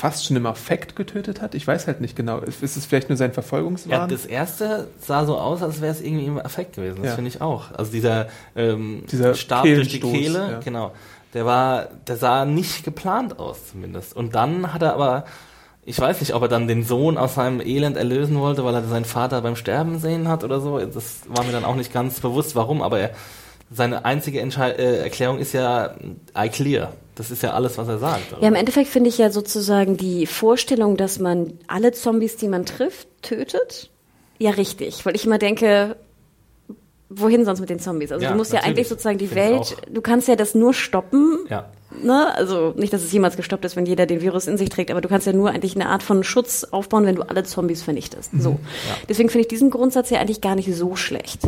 [0.00, 1.54] fast schon im Affekt getötet hat.
[1.54, 2.38] Ich weiß halt nicht genau.
[2.38, 4.08] Ist ist es vielleicht nur sein Ja, Verfolgungswahn?
[4.08, 6.98] das erste sah so aus, als wäre es irgendwie im Affekt gewesen.
[7.02, 7.14] Das Ja.
[7.16, 7.70] finde ich auch.
[7.76, 10.60] Also dieser, ähm, Dieser Stab durch die Kehle, ja.
[10.60, 10.92] genau.
[11.34, 14.16] Der war, der sah nicht geplant aus zumindest.
[14.16, 15.24] Und dann hat er aber,
[15.84, 18.82] ich weiß nicht, ob er dann den Sohn aus seinem Elend erlösen wollte, weil er
[18.84, 20.78] seinen Vater beim Sterben sehen hat oder so.
[20.78, 22.80] Das war mir dann auch nicht ganz bewusst, warum.
[22.82, 23.10] Aber er,
[23.70, 25.94] seine einzige Entschei äh, Erklärung ist ja
[26.36, 26.92] I clear.
[27.20, 28.32] Das ist ja alles, was er sagt.
[28.40, 32.64] Ja, im Endeffekt finde ich ja sozusagen die Vorstellung, dass man alle Zombies, die man
[32.64, 33.90] trifft, tötet,
[34.38, 35.04] ja richtig.
[35.04, 35.96] Weil ich immer denke,
[37.10, 38.10] wohin sonst mit den Zombies?
[38.10, 38.78] Also Ja, du musst ja natürlich.
[38.78, 41.68] eigentlich sozusagen die Finde ich Welt, du kannst ja das nur stoppen, ja.
[42.02, 42.34] ne?
[42.34, 45.02] Also nicht, dass es jemals gestoppt ist, wenn jeder den Virus in sich trägt, aber
[45.02, 48.30] du kannst ja nur eigentlich eine Art von Schutz aufbauen, wenn du alle Zombies vernichtest.
[48.38, 48.58] So.
[49.10, 51.42] Deswegen finde ich diesen Grundsatz ja eigentlich gar nicht so schlecht.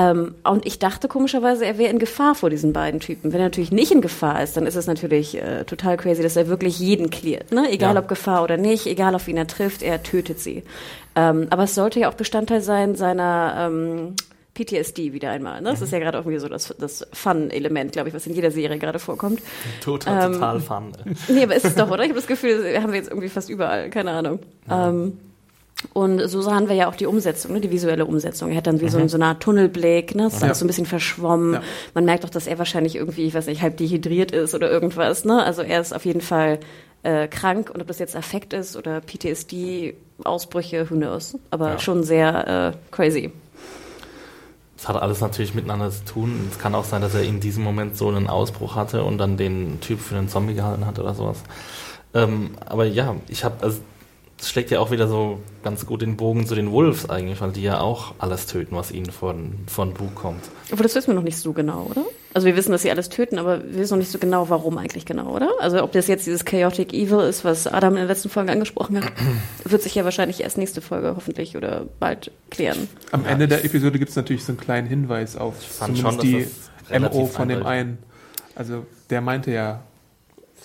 [0.00, 3.32] Ähm, und ich dachte komischerweise, er wäre in Gefahr vor diesen beiden Typen.
[3.32, 6.36] Wenn er natürlich nicht in Gefahr ist, dann ist es natürlich äh, total crazy, dass
[6.36, 7.52] er wirklich jeden cleart.
[7.52, 7.70] Ne?
[7.70, 8.00] Egal Ja.
[8.00, 10.62] ob Gefahr oder nicht, egal auf wen er trifft, er tötet sie.
[11.16, 14.14] Ähm, aber es sollte ja auch Bestandteil sein seiner ähm,
[14.54, 15.60] PTSD wieder einmal.
[15.60, 15.70] Ne?
[15.70, 18.78] Das ist ja gerade irgendwie so das, das Fun-Element, glaube ich, was in jeder Serie
[18.78, 19.40] gerade vorkommt.
[19.82, 20.92] Total, Ähm, total fun.
[21.28, 22.02] Nee, aber ist es doch, oder?
[22.04, 24.38] Ich habe das Gefühl, das haben wir jetzt irgendwie fast überall, keine Ahnung.
[24.70, 25.18] Ähm,
[25.94, 28.50] und so sahen wir ja auch die Umsetzung, ne, die visuelle Umsetzung.
[28.50, 30.24] Er hat dann wie so, ein, so eine Art Tunnelblick, ne?
[30.24, 30.46] Das ist Ja.
[30.46, 31.54] alles so ein bisschen verschwommen.
[31.54, 31.62] Ja.
[31.94, 35.24] Man merkt doch, dass er wahrscheinlich irgendwie, ich weiß nicht, halb dehydriert ist oder irgendwas,
[35.24, 35.42] ne?
[35.42, 36.58] Also er ist auf jeden Fall
[37.02, 41.38] äh, krank und ob das jetzt Affekt ist oder PTSD, Ausbrüche, who knows.
[41.50, 41.78] Aber Ja.
[41.78, 43.32] schon sehr äh, crazy.
[44.76, 46.48] Es hat alles natürlich miteinander zu tun.
[46.50, 49.36] Es kann auch sein, dass er in diesem Moment so einen Ausbruch hatte und dann
[49.36, 51.38] den Typ für einen Zombie gehalten hat oder sowas.
[52.14, 53.78] Ähm, aber ja, ich habe, also,
[54.48, 57.62] schlägt ja auch wieder so ganz gut den Bogen zu den Wolves eigentlich, weil die
[57.62, 60.42] ja auch alles töten, was ihnen von, von Bug kommt.
[60.72, 62.04] Aber das wissen wir noch nicht so genau, oder?
[62.32, 64.78] Also wir wissen, dass sie alles töten, aber wir wissen noch nicht so genau, warum
[64.78, 65.50] eigentlich genau, oder?
[65.58, 69.02] Also ob das jetzt dieses Chaotic Evil ist, was Adam in der letzten Folge angesprochen
[69.02, 69.12] hat,
[69.64, 72.88] wird sich ja wahrscheinlich erst nächste Folge hoffentlich oder bald klären.
[73.10, 76.38] Am Ende der Episode gibt es natürlich so einen kleinen Hinweis auf fand zumindest schon,
[76.38, 76.46] die
[76.88, 77.98] das MO von dem einen.
[78.54, 79.82] Also der meinte ja,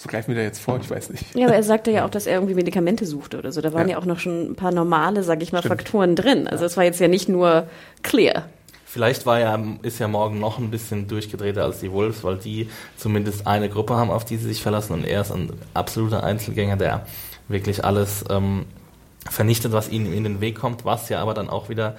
[0.08, 1.24] greifen wir da jetzt vor, ich weiß nicht.
[1.36, 3.62] Ja, aber er sagte ja auch, dass er irgendwie Medikamente suchte oder so.
[3.62, 3.98] Da waren ja, Ja.
[4.02, 5.82] auch noch schon ein paar normale, sag ich mal, Stimmt.
[5.82, 6.48] Faktoren drin.
[6.48, 7.68] Also es war jetzt ja nicht nur
[8.04, 8.46] clear.
[8.86, 12.70] Vielleicht war ja, ist ja morgen noch ein bisschen durchgedrehter als die Wolves, weil die
[12.96, 16.78] zumindest eine Gruppe haben, auf die sie sich verlassen und er ist ein absoluter Einzelgänger,
[16.78, 17.06] der
[17.50, 18.66] wirklich alles ähm,
[19.30, 21.96] vernichtet, was ihnen in den Weg kommt, was ja aber dann auch wieder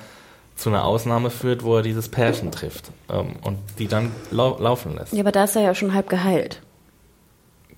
[0.55, 4.97] zu einer Ausnahme führt, wo er dieses Pärchen trifft ähm, und die dann lau laufen
[4.97, 5.13] lässt.
[5.13, 6.63] Ja, aber da ist er ja schon halb geheilt,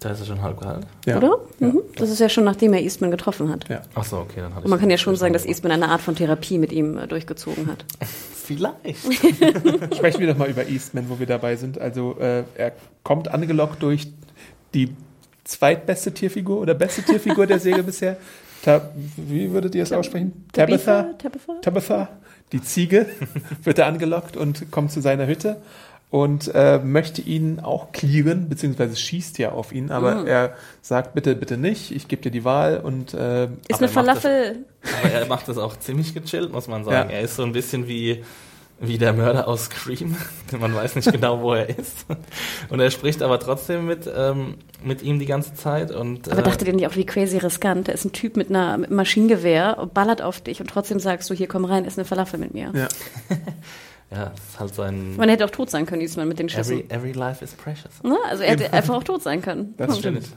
[0.01, 0.87] Da ist er schon halb geheilt.
[1.07, 1.17] Ja.
[1.17, 1.39] oder?
[1.59, 1.81] Mhm.
[1.97, 3.69] Das ist ja schon nachdem er Eastman getroffen hat.
[3.69, 3.83] Ja.
[3.95, 6.15] Achso, okay, dann hatte Und man kann ja schon sagen, dass Eastman eine Art von
[6.15, 7.85] Therapie mit ihm äh, durchgezogen hat.
[8.45, 9.13] Vielleicht.
[9.95, 11.81] Sprechen wir doch mal über Eastman, wo wir dabei sind.
[11.81, 14.07] Also äh, er kommt angelockt durch
[14.73, 14.95] die
[15.45, 18.17] zweitbeste Tierfigur oder beste Tierfigur der Serie bisher.
[18.63, 20.47] Ta wie würdet ihr es aussprechen?
[20.53, 21.15] Tabitha?
[21.19, 21.55] Tabitha?
[21.61, 22.09] Tabitha,
[22.53, 23.07] die Ziege,
[23.65, 25.57] wird er angelockt und kommt zu seiner Hütte
[26.11, 31.35] und äh, möchte ihn auch clearen, beziehungsweise schießt ja auf ihn, aber er sagt, bitte,
[31.37, 34.65] bitte nicht, ich gebe dir die Wahl und äh, Ist eine er das- Falafel.
[35.03, 37.11] Aber er macht das auch ziemlich gechillt, muss man sagen.
[37.11, 37.17] Ja.
[37.17, 38.25] Er ist so ein bisschen wie,
[38.81, 40.17] wie der Mörder aus Scream.
[40.59, 42.07] Man weiß nicht genau, wo er ist.
[42.71, 45.91] Und er spricht aber trotzdem mit, ähm, mit ihm die ganze Zeit.
[45.91, 47.89] Und, Aber äh, dachtet ihr nicht auch, wie crazy riskant?
[47.89, 51.35] Da ist ein Typ mit, einer, mit Maschinengewehr, ballert auf dich und trotzdem sagst du,
[51.35, 52.71] hier komm rein, iss eine Falafel mit mir.
[52.75, 52.89] ja.
[54.11, 55.17] ja, ist halt sein.
[55.17, 56.79] Man hätte auch tot sein können, diesmal mit den Schüssen.
[56.91, 58.03] Every, every life is precious.
[58.03, 58.17] Ne?
[58.29, 59.75] Also er hätte einfach auch tot sein können.
[59.77, 60.01] Das Punkt.
[60.01, 60.29] stimmt.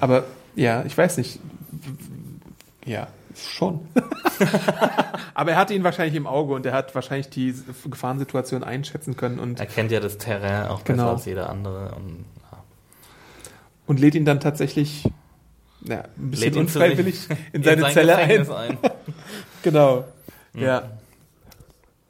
[0.00, 1.38] Aber ja, ich weiß nicht.
[2.84, 3.80] Ja, schon.
[5.34, 7.54] Aber er hatte ihn wahrscheinlich im Auge und er hat wahrscheinlich die
[7.88, 11.12] Gefahrensituation einschätzen können und, Er kennt ja das Terrain auch besser Genau.
[11.12, 11.94] als jeder andere.
[11.94, 12.58] Und, ja.
[13.86, 15.04] und lädt ihn dann tatsächlich
[15.84, 17.20] ja, ein bisschen Lädt ihn zu unfreiwillig
[17.52, 18.28] in seine sein Zelle ein.
[18.28, 18.78] Gefängnis ein.
[19.62, 20.04] Genau.
[20.54, 20.97] Ja.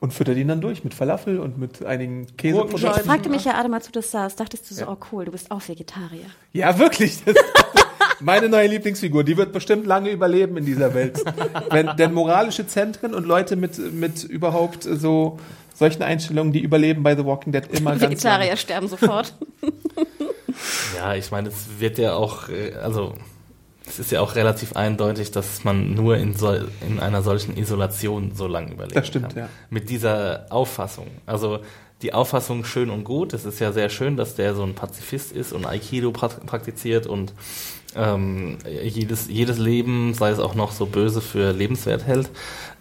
[0.00, 3.04] Und füttert ihn dann durch mit Falafel und mit einigen Ich Käseprodukten.
[3.04, 5.50] fragte mich ja, Adam, als du das sahst, dachtest du so, oh cool, du bist
[5.50, 6.26] auch Vegetarier.
[6.52, 7.24] Ja, wirklich.
[7.24, 7.34] Das
[8.20, 11.20] meine neue Lieblingsfigur, die wird bestimmt lange überleben in dieser Welt.
[11.70, 15.38] Wenn, denn moralische Zentren und Leute mit, mit überhaupt so
[15.74, 19.34] solchen Einstellungen, die überleben bei The Walking Dead immer ganz Vegetarier sterben sofort.
[20.96, 23.14] Ja, ich meine, es wird ja auch, äh, also
[23.88, 28.32] es ist ja auch relativ eindeutig, dass man nur in, sol in einer solchen Isolation
[28.34, 29.44] so lange überleben Das stimmt, kann.
[29.44, 29.48] ja.
[29.70, 31.06] Mit dieser Auffassung.
[31.26, 31.60] Also
[32.02, 33.32] die Auffassung schön und gut.
[33.32, 37.06] Es ist ja sehr schön, dass der so ein Pazifist ist und Aikido pra praktiziert
[37.06, 37.32] und
[37.96, 42.28] ähm, jedes, jedes Leben, sei es auch noch so böse, für lebenswert hält.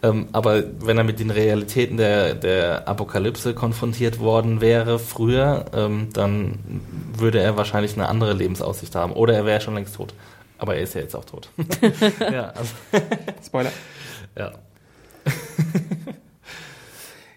[0.04, 6.10] Ähm, aber wenn er mit den Realitäten der, der Apokalypse konfrontiert worden wäre früher, ähm,
[6.14, 6.60] dann
[7.18, 9.14] würde er wahrscheinlich eine andere Lebensaussicht haben.
[9.14, 10.14] Oder er wäre schon längst tot.
[10.58, 11.50] Aber er ist ja jetzt auch tot.
[12.20, 12.74] ja, also,
[13.46, 13.72] Spoiler.
[14.38, 14.52] ja.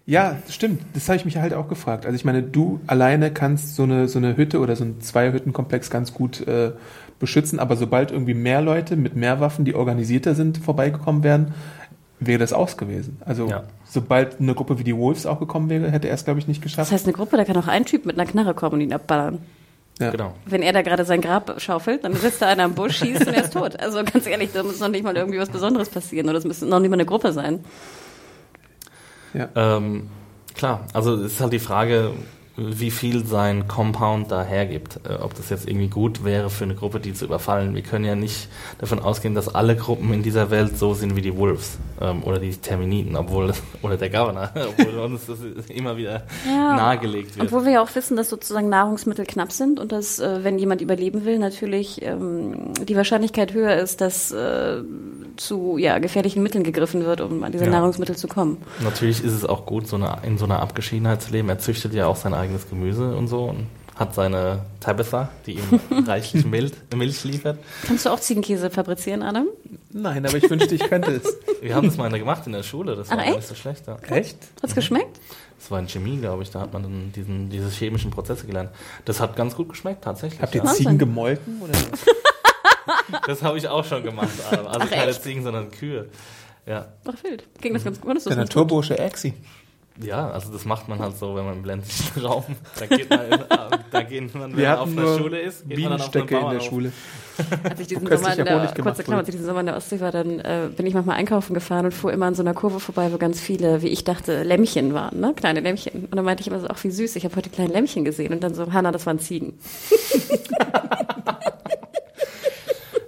[0.07, 0.83] Ja, stimmt.
[0.95, 2.05] Das habe ich mich halt auch gefragt.
[2.05, 5.89] Also ich meine, du alleine kannst so eine, so eine Hütte oder so ein Zweihüttenkomplex
[5.89, 6.73] ganz gut äh,
[7.21, 11.55] beschützen, aber sobald irgendwie mehr Leute mit mehr Waffen, die organisierter sind, vorbeigekommen wären,
[12.19, 13.19] wäre das aus gewesen.
[13.25, 13.63] Also Ja.
[13.85, 16.59] sobald eine Gruppe wie die Wolves auch gekommen wäre, hätte er es, glaube ich, nicht
[16.65, 16.91] Das geschafft.
[16.93, 19.39] heißt, eine Gruppe, da kann auch ein Typ mit einer Knarre kommen und ihn abballern.
[20.01, 20.11] Ja.
[20.11, 20.35] Genau.
[20.47, 23.35] Wenn er da gerade sein Grab schaufelt, dann sitzt da einer am Busch, schießt und
[23.35, 23.79] er ist tot.
[23.79, 26.65] Also ganz ehrlich, da muss noch nicht mal irgendwie was Besonderes passieren oder es müsste
[26.65, 27.63] noch nicht mal eine Gruppe sein.
[29.55, 30.09] Ähm,
[30.55, 32.13] klar, also es ist halt die Frage,
[32.61, 35.01] wie viel sein Compound da hergibt.
[35.09, 37.75] Äh, ob das jetzt irgendwie gut wäre für eine Gruppe, die zu überfallen.
[37.75, 41.23] Wir können ja nicht davon ausgehen, dass alle Gruppen in dieser Welt so sind wie
[41.23, 46.25] die Wolves ähm, oder die Terminiten, obwohl oder der Governor, obwohl uns das immer wieder
[46.47, 46.77] Ja.
[46.77, 47.47] nahegelegt wird.
[47.47, 50.81] Obwohl wir ja auch wissen, dass sozusagen Nahrungsmittel knapp sind und dass, äh, wenn jemand
[50.83, 54.83] überleben will, natürlich ähm, die Wahrscheinlichkeit höher ist, dass äh,
[55.37, 57.71] zu ja, gefährlichen Mitteln gegriffen wird, um an diese Ja.
[57.71, 58.59] Nahrungsmittel zu kommen.
[58.83, 61.49] Natürlich ist es auch gut, so eine, in so einer Abgeschiedenheit zu leben.
[61.49, 65.81] Er züchtet ja auch sein eigenes Gemüse und so und hat seine Tabitha, die ihm
[66.07, 67.59] reichlich Milch, Milch liefert.
[67.87, 69.47] Kannst du auch Ziegenkäse fabrizieren, Adam?
[69.91, 71.37] Nein, aber ich wünschte, ich könnte es.
[71.61, 73.87] Wir haben das mal gemacht in der Schule, das war Ach, nicht so schlecht.
[73.87, 73.99] Ja.
[74.09, 74.39] Echt?
[74.63, 75.21] Hat's geschmeckt?
[75.59, 78.71] Das war in Chemie, glaube ich, da hat man dann diesen, diese chemischen Prozesse gelernt.
[79.05, 80.41] Das hat ganz gut geschmeckt, tatsächlich.
[80.41, 80.73] Habt ihr ja.
[80.73, 81.61] Ziegen gemolken?
[81.61, 81.73] Oder?
[83.27, 84.67] Das habe ich auch schon gemacht, Adam.
[84.67, 85.23] also Ach, keine echt?
[85.23, 86.09] Ziegen, sondern Kühe.
[86.67, 86.89] Ja.
[87.05, 87.45] Ach, wild.
[87.61, 88.09] Ging das ganz gut?
[88.09, 88.37] Der das gut?
[88.37, 89.35] Naturbursche Exi.
[90.03, 92.45] Ja, also das macht man halt so, wenn man im ländlichen Raum,
[92.79, 93.39] da geht man, in,
[93.91, 96.27] da geht man wenn Wir man auf der Schule ist, geht man dann auf einen
[96.27, 96.61] Bienenstöcke in der.
[96.61, 96.93] Schule.
[97.65, 100.01] Als ich diesen Sommer in der, kurze Klammer, als ich diesen Sommer in der Ostsee
[100.01, 102.81] war, dann äh, bin ich manchmal einkaufen gefahren und fuhr immer an so einer Kurve
[102.81, 105.33] vorbei, wo ganz viele, wie ich dachte, Lämmchen waren, ne?
[105.35, 106.05] kleine Lämmchen.
[106.05, 108.35] Und dann meinte ich immer so, ach wie süß, ich habe heute kleine Lämmchen gesehen.
[108.35, 109.59] Und dann so, Hanna, das waren Ziegen.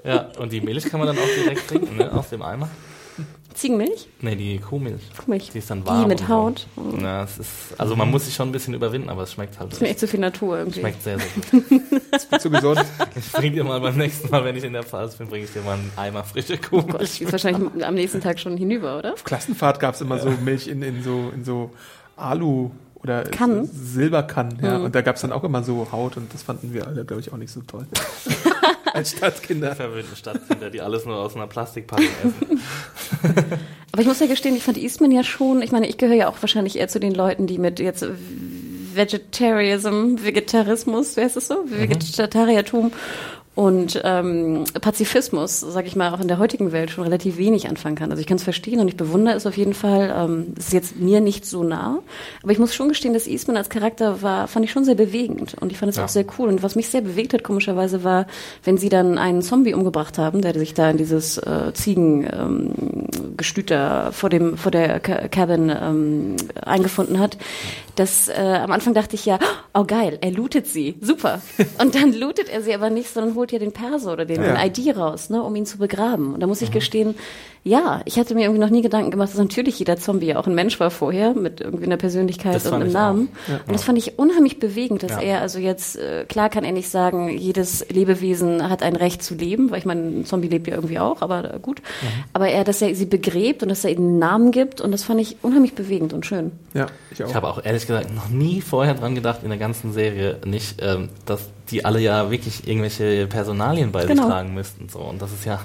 [0.05, 2.68] Ja, und die Milch kann man dann auch direkt trinken, ne, aus dem Eimer.
[3.55, 4.09] Ziegenmilch?
[4.21, 5.03] Nee, die Kuhmilch.
[5.17, 5.51] Kuhmilch.
[5.53, 6.09] Die ist dann Die warm.
[6.09, 6.67] mit und Haut?
[6.77, 6.99] So.
[6.99, 9.73] Ja, es ist, also man muss sich schon ein bisschen überwinden, aber es schmeckt halt.
[9.73, 10.81] Ist mir echt zu viel Natur irgendwie.
[10.81, 11.29] Schmeckt sehr, sehr
[11.61, 12.41] gut.
[12.41, 12.85] Zu gesund.
[13.17, 15.53] Ich bring dir mal beim nächsten Mal, wenn ich in der Pfalz bin, bringe ich
[15.53, 17.19] dir mal einen Eimer frische Oh Gott, Kuhmilch.
[17.19, 19.15] die ist wahrscheinlich am nächsten Tag schon hinüber, oder?
[19.15, 21.71] Auf Klassenfahrt gab es immer so Milch in, in so in so
[22.17, 22.71] Alu
[23.03, 23.69] oder Kannen?
[23.73, 24.79] Silberkannen, ja.
[24.79, 24.85] Mhm.
[24.85, 27.21] Und da gab es dann auch immer so Haut und das fanden wir alle, glaube
[27.21, 27.87] ich, auch nicht so toll.
[28.93, 29.75] Als Stadtkinder.
[29.75, 32.61] Verwöhnte Stadtkinder, die alles nur aus einer Plastikpackung essen.
[33.93, 36.29] Aber ich muss ja gestehen, ich fand Eastman ja schon, ich meine, ich gehöre ja
[36.29, 38.05] auch wahrscheinlich eher zu den Leuten, die mit jetzt
[38.95, 41.65] Vegetarianism, Vegetarismus, wer ist es so?
[41.67, 42.93] Vegetariertum
[43.55, 47.97] und ähm, Pazifismus, sage ich mal, auch in der heutigen Welt schon relativ wenig anfangen
[47.97, 48.11] kann.
[48.11, 50.15] Also ich kann es verstehen und ich bewundere es auf jeden Fall.
[50.17, 51.99] Ähm, es ist jetzt mir nicht so nah,
[52.43, 55.55] aber ich muss schon gestehen, dass Eastman als Charakter war, fand ich schon sehr bewegend
[55.61, 56.05] und ich fand es Ja.
[56.05, 56.49] auch sehr cool.
[56.49, 58.27] Und was mich sehr bewegt hat, komischerweise, war,
[58.65, 64.12] wenn sie dann einen Zombie umgebracht haben, der sich da in dieses äh, Ziegengestüt ähm,
[64.12, 67.37] vor dem vor der Ca- Cabin ähm, eingefunden hat.
[67.97, 69.38] Das äh, am Anfang dachte ich ja,
[69.75, 71.43] oh geil, er lootet sie, super.
[71.81, 74.55] Und dann lootet er sie aber nicht, sondern holt ja den Perso oder den, Ja.
[74.55, 76.35] den ID raus, ne, um ihn zu begraben.
[76.35, 77.16] Und da muss ich gestehen,
[77.64, 80.48] ja, ich hatte mir irgendwie noch nie Gedanken gemacht, dass natürlich jeder Zombie ja auch
[80.48, 83.28] ein Mensch war vorher mit irgendwie einer Persönlichkeit Das und einem Namen.
[83.46, 83.66] auch.
[83.68, 85.20] Und das fand ich unheimlich bewegend, dass Ja.
[85.20, 89.35] er also jetzt äh, klar kann er nicht sagen, jedes Lebewesen hat ein Recht zu
[89.35, 91.81] leben, weil ich meine, ein Zombie lebt ja irgendwie auch, aber äh, gut.
[91.81, 92.07] Mhm.
[92.33, 95.05] Aber er, dass er sie begräbt und dass er ihnen einen Namen gibt und das
[95.05, 96.50] fand ich unheimlich bewegend und schön.
[96.74, 97.28] Ja, ich auch.
[97.28, 100.83] Ich habe auch ehrlich gesagt noch nie vorher dran gedacht, in der ganzen Serie nicht,
[100.83, 104.22] ähm, dass die alle ja wirklich irgendwelche Personalien bei Genau.
[104.25, 104.88] sich tragen müssten.
[104.88, 104.98] So.
[105.01, 105.61] Und das ist ja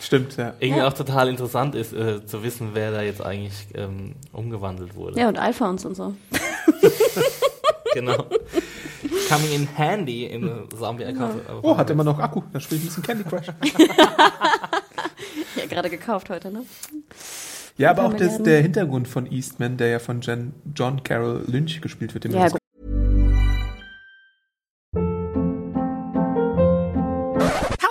[0.00, 0.54] Stimmt, ja.
[0.60, 0.88] irgendwie Ja.
[0.88, 5.20] auch total interessant ist, äh, zu wissen, wer da jetzt eigentlich ähm, umgewandelt wurde.
[5.20, 6.14] Ja, und Alphons und so.
[7.92, 8.24] Genau.
[9.28, 11.04] Coming in handy in Zombie
[11.62, 12.42] Oh, hat immer noch Akku.
[12.52, 13.46] Dann spiele ich ein bisschen Candy Crush.
[15.56, 16.62] Ja, gerade gekauft heute, ne?
[17.76, 21.80] Ja, aber auch das, der Hintergrund von Eastman, der ja von Jen, John Carroll Lynch
[21.80, 22.24] gespielt wird.
[22.24, 22.48] Dem Ja,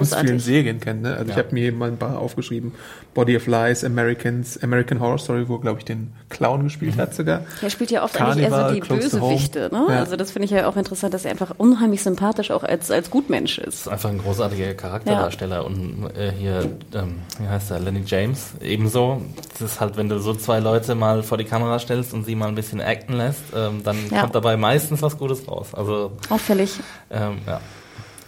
[0.00, 0.38] aus vielen.
[0.40, 1.02] Serien kennt.
[1.02, 1.14] Ne?
[1.16, 2.72] Also ich habe mir mal ein paar aufgeschrieben.
[3.14, 7.42] Body of Lies, Americans, American Horror Story, wo glaube ich den Clown gespielt hat sogar.
[7.60, 8.80] Er spielt ja oft eigentlich eher so Carnival, die.
[8.80, 9.86] Bösewichte, ne?
[9.88, 9.98] Ja.
[10.00, 13.10] Also das finde ich ja auch interessant, dass er einfach unheimlich sympathisch auch als, als
[13.10, 13.80] Gutmensch ist.
[13.80, 19.22] ist einfach ein großartiger Charakterdarsteller und äh, hier, ähm, wie heißt er, Lenny James, ebenso.
[19.58, 22.34] Das ist halt, wenn du so zwei Leute mal vor die Kamera stellst und sie
[22.34, 24.20] mal ein bisschen acten lässt, ähm, dann Ja.
[24.22, 25.74] kommt dabei meistens was Gutes raus.
[25.74, 26.78] Also, Auffällig.
[27.10, 27.60] ähm, ja.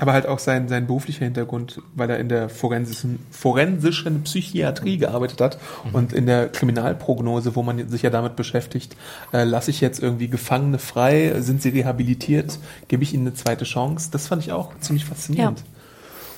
[0.03, 5.41] Aber halt auch sein, sein beruflicher Hintergrund, weil er in der forensischen, forensischen Psychiatrie gearbeitet
[5.41, 5.59] hat
[5.93, 8.97] und in der Kriminalprognose, wo man sich ja damit beschäftigt,
[9.33, 13.65] äh, lasse ich jetzt irgendwie Gefangene frei, sind sie rehabilitiert, gebe ich ihnen eine zweite
[13.65, 14.09] Chance.
[14.11, 15.61] Das fand ich auch ziemlich faszinierend.
[15.61, 15.72] Ja.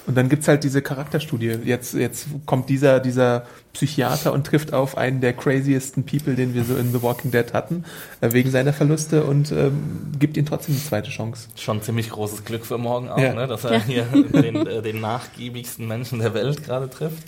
[0.06, 1.56] Und dann gibt's halt diese Charakterstudie.
[1.64, 6.64] Jetzt, jetzt kommt dieser, dieser Psychiater und trifft auf einen der craziesten People, den wir
[6.64, 7.84] so in The Walking Dead hatten,
[8.20, 11.48] äh, wegen seiner Verluste und ähm, gibt ihm trotzdem eine zweite Chance.
[11.56, 13.32] Schon ziemlich großes Glück für morgen auch, Ja.
[13.32, 17.22] ne, dass er hier den, äh, den nachgiebigsten Menschen der Welt gerade trifft.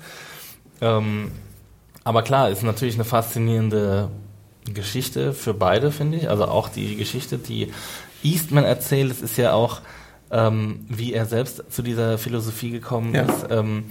[0.83, 1.33] Ähm,
[2.05, 4.11] aber klar, ist natürlich eine faszinierende
[4.73, 6.29] Geschichte für beide, finde ich.
[6.29, 7.73] Also auch die Geschichte, die
[8.23, 9.81] Eastman erzählt, es ist ja auch,
[10.31, 13.23] ähm, wie er selbst zu dieser Philosophie gekommen Ja.
[13.23, 13.47] ist.
[13.51, 13.85] Ähm,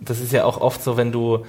[0.00, 1.44] das ist ja auch oft so, wenn du,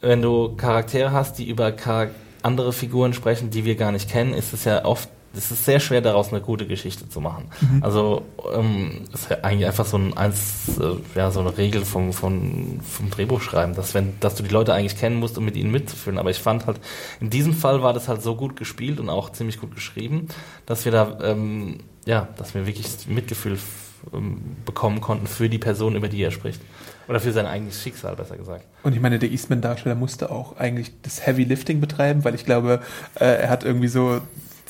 [0.00, 2.10] wenn du Charaktere hast, die über Charak
[2.42, 5.78] andere Figuren sprechen, die wir gar nicht kennen, ist es ja oft, es ist sehr
[5.78, 7.44] schwer daraus eine gute Geschichte zu machen.
[7.82, 11.84] Also ähm, es ist ja eigentlich einfach so ein eins, äh, ja, so eine Regel
[11.84, 15.56] vom, vom, vom Drehbuchschreiben, dass wenn, dass du die Leute eigentlich kennen musst, um mit
[15.56, 16.18] ihnen mitzufühlen.
[16.18, 16.80] Aber ich fand halt,
[17.20, 20.28] in diesem Fall war das halt so gut gespielt und auch ziemlich gut geschrieben,
[20.66, 23.58] dass wir da, ähm, ja, dass wir wirklich Mitgefühl
[24.12, 26.60] ähm, bekommen konnten für die Person, über die er spricht.
[27.08, 28.64] Oder für sein eigenes Schicksal, besser gesagt.
[28.82, 32.80] Und ich meine, der Eastman-Darsteller musste auch eigentlich das Heavy Lifting betreiben, weil ich glaube,
[33.14, 34.20] äh, er hat irgendwie so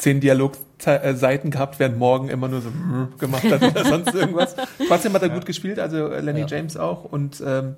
[0.01, 2.71] zehn Dialogseiten gehabt, während Morgan immer nur so
[3.19, 4.57] gemacht hat oder sonst irgendwas.
[4.89, 6.47] Trotzdem hat er gut gespielt, also Lenny Ja.
[6.47, 7.77] James auch und ähm,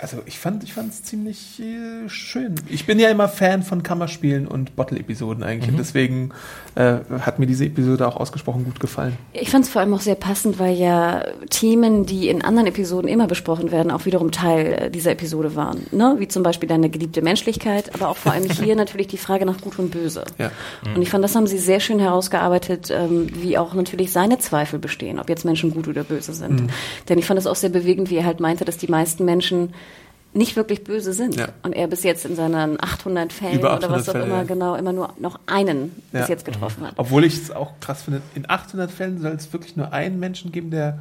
[0.00, 2.54] also ich fand ich fand es ziemlich äh, schön.
[2.68, 6.32] Ich bin ja immer Fan von Kammerspielen und Bottle-Episoden eigentlich und deswegen
[6.74, 9.16] äh, hat mir diese Episode auch ausgesprochen gut gefallen.
[9.32, 13.08] Ich fand es vor allem auch sehr passend, weil ja Themen, die in anderen Episoden
[13.08, 15.86] immer besprochen werden, auch wiederum Teil äh, dieser Episode waren.
[15.92, 16.16] Ne?
[16.18, 19.60] Wie zum Beispiel deine geliebte Menschlichkeit, aber auch vor allem hier natürlich die Frage nach
[19.60, 20.24] Gut und Böse.
[20.38, 20.50] Ja.
[20.94, 24.78] Und ich fand, das haben sie sehr schön herausgearbeitet, ähm, wie auch natürlich seine Zweifel
[24.78, 26.62] bestehen, ob jetzt Menschen gut oder böse sind.
[26.62, 26.68] Mhm.
[27.08, 29.72] Denn ich fand es auch sehr bewegend, wie er halt meinte, dass die meisten Menschen
[30.36, 31.36] nicht wirklich böse sind.
[31.36, 31.48] Ja.
[31.62, 34.36] Und er bis jetzt in seinen 800 Fällen Über oder 800 was auch Fälle, immer
[34.38, 34.42] ja.
[34.44, 36.28] genau immer nur noch einen bis Ja.
[36.28, 36.94] jetzt getroffen hat.
[36.96, 40.52] Obwohl ich es auch krass finde, in 800 Fällen soll es wirklich nur einen Menschen
[40.52, 40.98] geben, der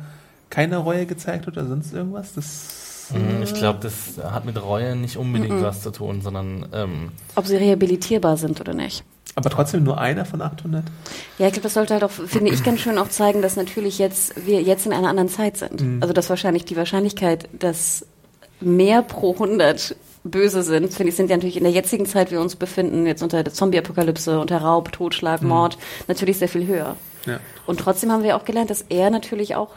[0.49, 2.33] keine Reue gezeigt hat oder sonst irgendwas.
[2.33, 2.83] Das
[3.13, 7.45] Mhm, Ich glaube, das hat mit Reue nicht unbedingt was zu tun, sondern ähm, Ob
[7.45, 9.03] sie rehabilitierbar sind oder nicht.
[9.35, 10.83] aber trotzdem nur einer von 800.
[11.37, 13.99] Ja, ich glaube, das sollte halt auch, finde ich, ganz schön auch zeigen, dass natürlich
[13.99, 15.81] jetzt wir jetzt in einer anderen Zeit sind.
[15.81, 16.01] Mhm.
[16.01, 18.07] Also dass wahrscheinlich die Wahrscheinlichkeit, dass
[18.61, 22.35] mehr pro 100 böse sind, finde ich, sind ja natürlich in der jetzigen Zeit, wie
[22.35, 25.77] wir uns befinden, jetzt unter der Zombie-Apokalypse, unter Raub, Totschlag, Mord,
[26.07, 26.95] natürlich sehr viel höher.
[27.25, 27.31] Mhm.
[27.33, 27.39] Ja.
[27.67, 29.69] Und trotzdem haben wir auch gelernt, dass er natürlich auch,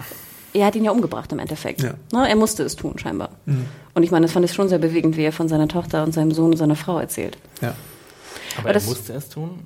[0.54, 1.82] er hat ihn ja umgebracht im Endeffekt.
[1.82, 1.94] Ja.
[2.12, 3.30] Ne, er musste es tun, scheinbar.
[3.94, 6.12] Und ich meine, das fand ich schon sehr bewegend, wie er von seiner Tochter und
[6.14, 7.36] seinem Sohn und seiner Frau erzählt.
[7.60, 7.68] Ja.
[7.68, 9.60] aber Aber er das- musste es tun.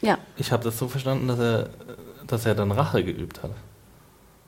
[0.00, 1.70] Ja, Ich habe das so verstanden, dass er,
[2.26, 3.50] dass er dann Rache geübt hat.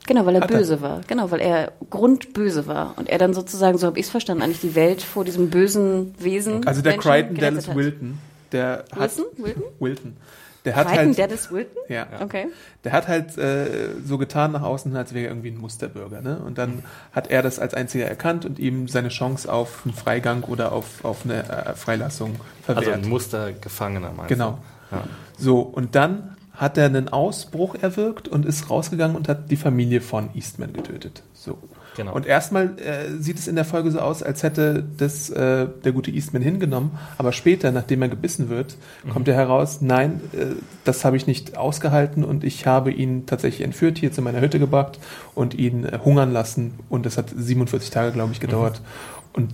[0.07, 0.57] Genau, weil er Hat er.
[0.57, 1.01] böse war.
[1.07, 2.93] Genau, weil er grundböse war.
[2.97, 6.15] Und er dann sozusagen, so habe ich es verstanden, eigentlich die Welt vor diesem bösen
[6.17, 6.65] Wesen.
[6.65, 7.75] Also der Menschen Crichton Dallas hat.
[7.75, 8.17] Wilton,
[8.51, 9.25] der hat Wilson?
[9.37, 9.63] Wilton?
[9.79, 10.17] Wilton.
[10.65, 11.77] Der hat Crichton halt Dallas Wilton?
[11.87, 12.47] ja, Okay.
[12.83, 16.39] der hat halt äh, so getan nach außen, als wäre er irgendwie ein Musterbürger, ne?
[16.45, 16.83] Und dann
[17.13, 21.03] hat er das als einziger erkannt und ihm seine Chance auf einen Freigang oder auf,
[21.05, 22.35] auf eine äh, Freilassung
[22.67, 23.03] Also verwehrt.
[23.03, 24.57] ein Mustergefangener meinst Genau.
[24.91, 25.03] Ja.
[25.37, 30.01] So, und dann hat er einen Ausbruch erwirkt und ist rausgegangen und hat die Familie
[30.01, 31.23] von Eastman getötet.
[31.33, 31.57] So.
[31.95, 32.13] Genau.
[32.13, 35.91] Und erstmal äh, sieht es in der Folge so aus, als hätte das äh, der
[35.93, 39.09] gute Eastman hingenommen, aber später, nachdem er gebissen wird, Mhm.
[39.09, 43.63] kommt er heraus, nein, äh, das habe ich nicht ausgehalten und ich habe ihn tatsächlich
[43.63, 44.99] entführt, hier zu meiner Hütte gebracht
[45.33, 48.79] und ihn äh, hungern lassen und das hat 47 Tage, glaube ich, gedauert.
[48.81, 49.35] Mhm.
[49.43, 49.53] Und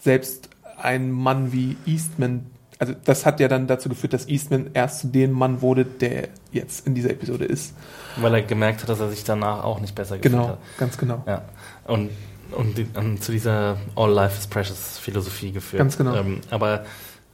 [0.00, 0.48] selbst
[0.80, 2.46] ein Mann wie Eastman,
[2.78, 6.28] also das hat ja dann dazu geführt, dass Eastman erst zu dem Mann wurde, der
[6.52, 7.74] jetzt in dieser Episode ist.
[8.16, 10.58] Weil er gemerkt hat, dass er sich danach auch nicht besser gefühlt Genau, hat.
[10.78, 11.22] ganz genau.
[11.26, 11.42] Ja.
[11.84, 12.10] Und,
[12.52, 15.78] und, die, und zu dieser All Life is Precious Philosophie geführt.
[15.78, 16.14] Ganz genau.
[16.16, 16.84] Ähm, aber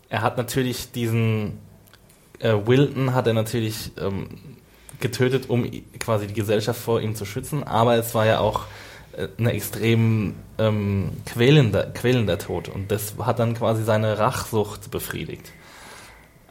[0.09, 1.59] er hat natürlich diesen
[2.39, 4.29] äh, Wilton hat er natürlich ähm,
[5.01, 5.69] getötet, um
[5.99, 7.65] quasi die Gesellschaft vor ihm zu schützen.
[7.65, 8.67] Aber es war ja auch
[9.39, 12.69] ein extrem ähm, quälender, quälender Tod.
[12.69, 15.53] Und das hat dann quasi seine Rachsucht befriedigt.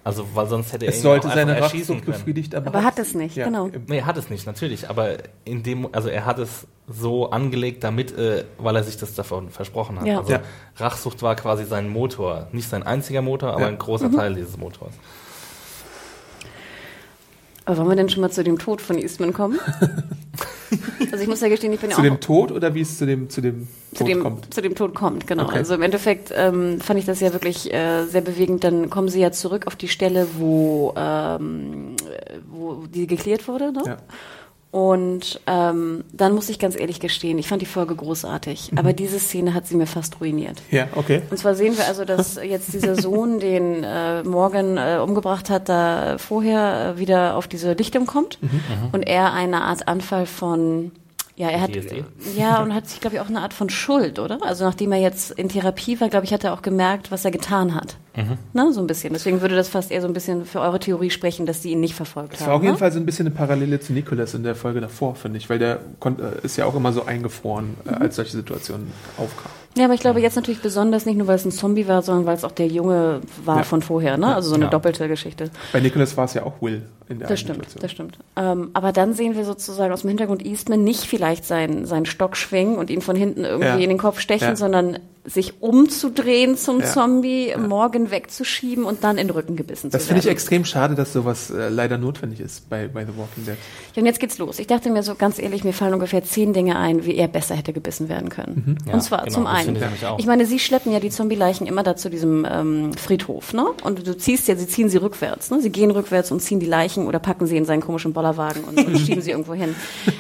[0.04, 2.98] Also, weil sonst hätte er Es ihn sollte auch seine Rachsucht befriedigt, aber, Aber hat
[2.98, 3.68] es nicht, genau.
[3.68, 4.90] im- Nee, er hat es nicht, natürlich.
[4.90, 5.10] Aber
[5.46, 9.52] in dem, also er hat es so angelegt, damit, äh, weil er sich das davon
[9.52, 10.08] versprochen hat.
[10.08, 10.18] Ja.
[10.20, 10.40] Also Ja.
[10.78, 12.48] Rachsucht war quasi sein Motor.
[12.52, 13.68] Nicht sein einziger Motor, aber Ja.
[13.68, 14.16] ein großer Mhm.
[14.16, 14.94] Teil dieses Motors.
[17.66, 19.60] Aber wollen wir denn schon mal zu dem Tod von Eastman kommen?
[21.12, 22.98] also ich muss ja gestehen, ich bin ja Zu auch dem Tod oder wie es
[22.98, 24.54] zu dem, zu dem zu Tod dem, kommt?
[24.54, 25.44] zu dem Tod kommt, genau.
[25.44, 25.58] Okay.
[25.58, 28.64] Also im Endeffekt ähm, fand ich das ja wirklich äh, sehr bewegend.
[28.64, 33.72] Dann kommen sie ja zurück auf die Stelle, wo, ähm, äh, wo die geklärt wurde.
[33.72, 33.84] Ne?
[33.86, 33.98] Ja.
[34.72, 38.78] Und ähm, dann muss ich ganz ehrlich gestehen, ich fand die Folge großartig, Mhm.
[38.78, 40.62] aber diese Szene hat sie mir fast ruiniert.
[40.72, 41.22] Ja, okay.
[41.30, 45.68] Und zwar sehen wir also, dass jetzt dieser Sohn, den äh, Morgan äh, umgebracht hat,
[45.68, 48.40] da vorher äh, wieder auf diese Lichtung kommt
[48.94, 50.92] und er eine Art Anfall von
[51.36, 51.72] ja, er hat
[52.38, 54.38] ja und hat sich glaube ich auch eine Art von Schuld, oder?
[54.42, 57.32] Also nachdem er jetzt in Therapie war, glaube ich, hat er auch gemerkt, was er
[57.32, 57.98] getan hat.
[58.54, 59.14] Ne, so ein bisschen.
[59.14, 61.80] Deswegen würde das fast eher so ein bisschen für eure Theorie sprechen, dass sie ihn
[61.80, 62.48] nicht verfolgt haben.
[62.48, 62.78] war auf jeden ne?
[62.80, 65.60] Fall so ein bisschen eine Parallele zu Nicholas in der Folge davor, finde ich, weil
[65.60, 66.10] der äh,
[66.46, 68.88] ist ja auch immer so eingefroren, äh, als solche Situationen
[69.18, 69.62] aufkamen.
[69.78, 72.26] Ja, aber ich glaube jetzt natürlich besonders nicht nur, weil es ein Zombie war, sondern
[72.26, 73.64] weil es auch der Junge war Ja.
[73.64, 74.36] von vorher, ne?
[74.36, 74.70] Also so eine Ja.
[74.70, 75.50] doppelte Geschichte.
[75.72, 77.82] Bei Nicholas war es ja auch Will in der Das stimmt, Situation.
[77.82, 78.18] das stimmt.
[78.36, 82.36] Ähm, aber dann sehen wir sozusagen aus dem Hintergrund Eastman nicht vielleicht seinen, seinen Stock
[82.36, 83.76] schwingen und ihn von hinten irgendwie Ja.
[83.78, 86.86] in den Kopf stechen, sondern sich umzudrehen zum Ja.
[86.88, 90.34] Zombie, morgen wegzuschieben und dann in den Rücken gebissen Das zu finde ich werden.
[90.34, 93.56] extrem schade, dass sowas äh, leider notwendig ist bei, bei The Walking Dead.
[93.96, 94.58] Ja, und jetzt geht's los.
[94.58, 97.56] Ich dachte mir so ganz ehrlich, mir fallen ungefähr zehn Dinge ein, wie er besser
[97.56, 98.78] hätte gebissen werden können.
[98.88, 99.76] Ja, und zwar genau, zum das einen.
[99.76, 99.84] ich.
[100.18, 103.66] Ich meine, sie schleppen ja die Zombie-Leichen immer da zu diesem ähm, Friedhof, ne?
[103.84, 105.62] Und du ziehst ja, sie ziehen sie rückwärts, ne?
[105.62, 108.78] Sie gehen rückwärts und ziehen die Leichen oder packen sie in seinen komischen Bollerwagen und,
[108.84, 109.76] und schieben sie irgendwo hin.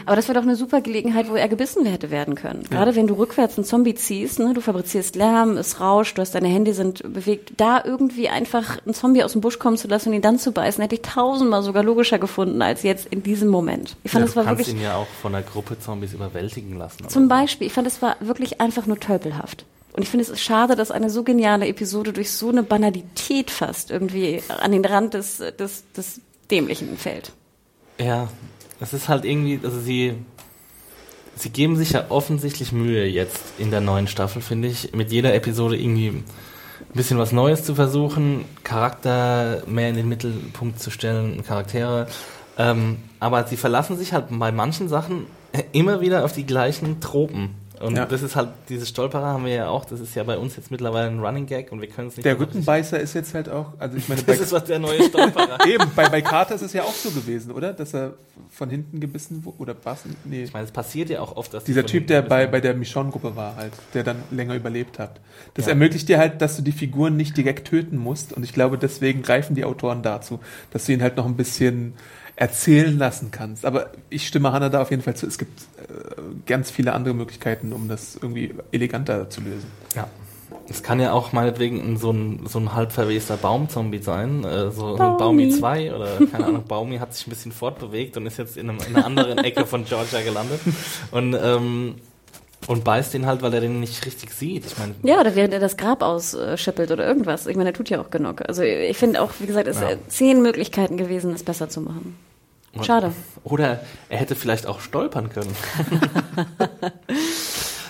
[0.05, 2.65] Aber das wäre doch eine super Gelegenheit, wo er gebissen hätte werden können.
[2.69, 4.53] Gerade wenn du rückwärts einen Zombie ziehst, ne?
[4.53, 7.53] Du fabrizierst produzierst Lärm, es rauscht, du hast deine Hände sind bewegt.
[7.57, 10.51] Da irgendwie einfach einen Zombie aus dem Busch kommen zu lassen und ihn dann zu
[10.51, 13.95] beißen, hätte ich tausendmal sogar logischer gefunden als jetzt in diesem Moment.
[14.03, 16.13] Ich fand, ja, das war du kannst wirklich ihn ja auch von einer Gruppe Zombies
[16.13, 17.07] überwältigen lassen.
[17.07, 17.31] zum.
[17.31, 19.63] Beispiel, ich fand, es war wirklich einfach nur tölpelhaft.
[19.93, 23.51] Und ich finde, es ist schade, dass eine so geniale Episode durch so eine Banalität
[23.51, 26.19] fast irgendwie an den Rand des, des, des
[26.49, 27.31] Dämlichen fällt.
[27.97, 28.27] Ja,
[28.81, 30.15] es ist halt irgendwie, also sie,
[31.35, 35.33] sie geben sich ja offensichtlich Mühe jetzt in der neuen Staffel, finde ich, mit jeder
[35.33, 36.25] Episode irgendwie ein
[36.93, 42.07] bisschen was Neues zu versuchen, Charakter mehr in den Mittelpunkt zu stellen, Charaktere.
[42.57, 45.25] Ähm, aber sie verlassen sich halt bei manchen Sachen
[45.71, 47.60] immer wieder auf die gleichen Tropen.
[47.81, 48.05] Und Ja.
[48.05, 50.71] das ist halt, diese Stolperer haben wir ja auch, das ist ja bei uns jetzt
[50.71, 53.73] mittlerweile ein Running Gag und wir können es nicht Der Rückenbeißer ist jetzt halt auch,
[53.79, 55.65] also ich meine, bei, Das ist was der neue Stolperer.
[55.67, 57.73] eben, bei, bei Carter ist es ja auch so gewesen, oder?
[57.73, 58.13] Dass er
[58.49, 60.43] von hinten gebissen wurde, oder Bassen, nee.
[60.43, 62.73] Ich meine, es passiert ja auch oft, dass die Dieser Typ, der bei, bei der
[62.73, 65.19] Michonne-Gruppe war halt, der dann länger überlebt hat.
[65.53, 65.71] Das Ja.
[65.71, 68.33] ermöglicht dir halt, dass du die Figuren nicht direkt töten musst.
[68.33, 70.39] Und ich glaube, deswegen greifen die Autoren dazu,
[70.71, 71.93] dass du ihn halt noch ein bisschen
[72.41, 73.65] erzählen lassen kannst.
[73.65, 75.27] Aber ich stimme Hannah da auf jeden Fall zu.
[75.27, 79.67] Es gibt äh, ganz viele andere Möglichkeiten, um das irgendwie eleganter zu lösen.
[79.95, 80.07] Ja.
[80.67, 84.95] Es kann ja auch meinetwegen so ein, so ein halb verwester Baumzombie sein, äh, so
[84.95, 88.57] ein Baumi 2 oder keine Ahnung, Baumi hat sich ein bisschen fortbewegt und ist jetzt
[88.57, 90.59] in, einem, in einer anderen Ecke von Georgia gelandet
[91.11, 91.95] und, ähm,
[92.67, 94.65] und beißt den halt, weil er den nicht richtig sieht.
[94.65, 97.45] Ich meine, Ja, oder während er das Grab ausschippelt oder irgendwas.
[97.47, 98.41] Ich meine, er tut ja auch genug.
[98.47, 99.89] Also ich finde auch, wie gesagt, es Ja.
[99.89, 102.15] sind zehn Möglichkeiten gewesen, es besser zu machen.
[102.81, 103.13] Schade.
[103.43, 105.53] Oder er hätte vielleicht auch stolpern können.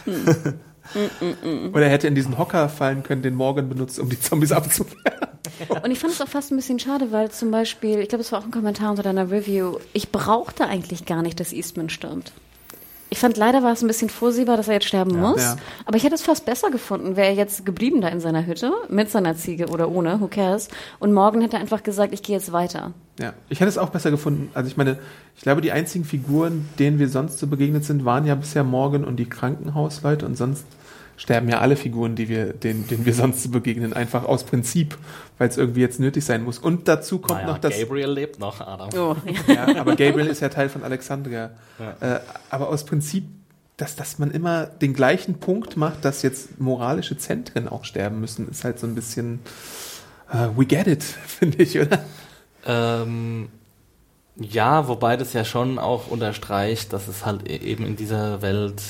[1.74, 5.28] Oder er hätte in diesen Hocker fallen können, den Morgan benutzt, um die Zombies abzuwehren.
[5.84, 8.32] Und ich fand es auch fast ein bisschen schade, weil zum Beispiel, ich glaube, es
[8.32, 12.34] war auch ein Kommentar unter deiner Review, ich brauchte eigentlich gar nicht, dass Eastman stirbt.
[13.14, 15.41] Ich fand leider war es ein bisschen vorsehbar, dass er jetzt sterben muss.
[15.41, 15.57] Ja.
[15.86, 18.72] Aber ich hätte es fast besser gefunden, wäre er jetzt geblieben da in seiner Hütte,
[18.88, 20.70] mit seiner Ziege oder ohne, who cares.
[20.97, 22.93] Und morgen hätte er einfach gesagt, ich gehe jetzt weiter.
[23.20, 24.49] Ja, ich hätte es auch besser gefunden.
[24.53, 24.97] Also ich meine,
[25.36, 29.03] ich glaube, die einzigen Figuren, denen wir sonst so begegnet sind, waren ja bisher Morgan
[29.03, 30.66] und die Krankenhausleute und sonst
[31.18, 34.97] sterben ja alle Figuren, die wir, denen, denen wir sonst so begegnen, einfach aus Prinzip,
[35.38, 36.57] weil es irgendwie jetzt nötig sein muss.
[36.57, 37.78] Und dazu kommt Naja, noch das.
[37.80, 38.89] Gabriel lebt noch, Adam.
[38.97, 39.16] Oh,
[39.51, 41.51] Ja, aber Gabriel ist ja Teil von Alexandria.
[41.99, 43.26] Äh, aber aus Prinzip,
[43.78, 48.49] dass, dass man immer den gleichen Punkt macht, dass jetzt moralische Zentren auch sterben müssen,
[48.49, 49.39] ist halt so ein bisschen
[50.32, 52.03] äh, we get it, finde ich, oder?
[52.66, 53.49] Ähm,
[54.38, 58.82] ja, wobei das ja schon auch unterstreicht, dass es halt e- eben in dieser Welt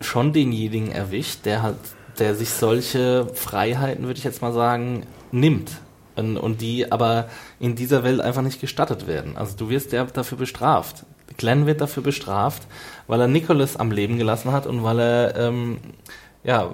[0.00, 1.76] schon denjenigen erwischt, der halt,
[2.18, 5.70] der sich solche Freiheiten, würde ich jetzt mal sagen, nimmt.
[6.16, 7.28] Und, und die aber
[7.60, 9.36] in dieser Welt einfach nicht gestattet werden.
[9.36, 11.04] Also du wirst ja dafür bestraft.
[11.36, 12.62] Glenn wird dafür bestraft,
[13.06, 15.78] weil er Nicholas am Leben gelassen hat und weil er, ähm,
[16.44, 16.70] ja,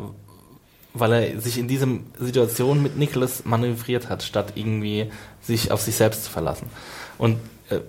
[0.94, 1.86] weil er sich in diese
[2.18, 5.10] Situation mit Nicholas manövriert hat, statt irgendwie
[5.40, 6.68] sich auf sich selbst zu verlassen.
[7.18, 7.38] Und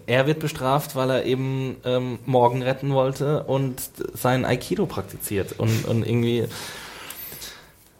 [0.07, 3.81] er wird bestraft, weil er eben ähm, Morgen retten wollte und
[4.13, 5.59] sein Aikido praktiziert.
[5.59, 6.45] Und, und irgendwie,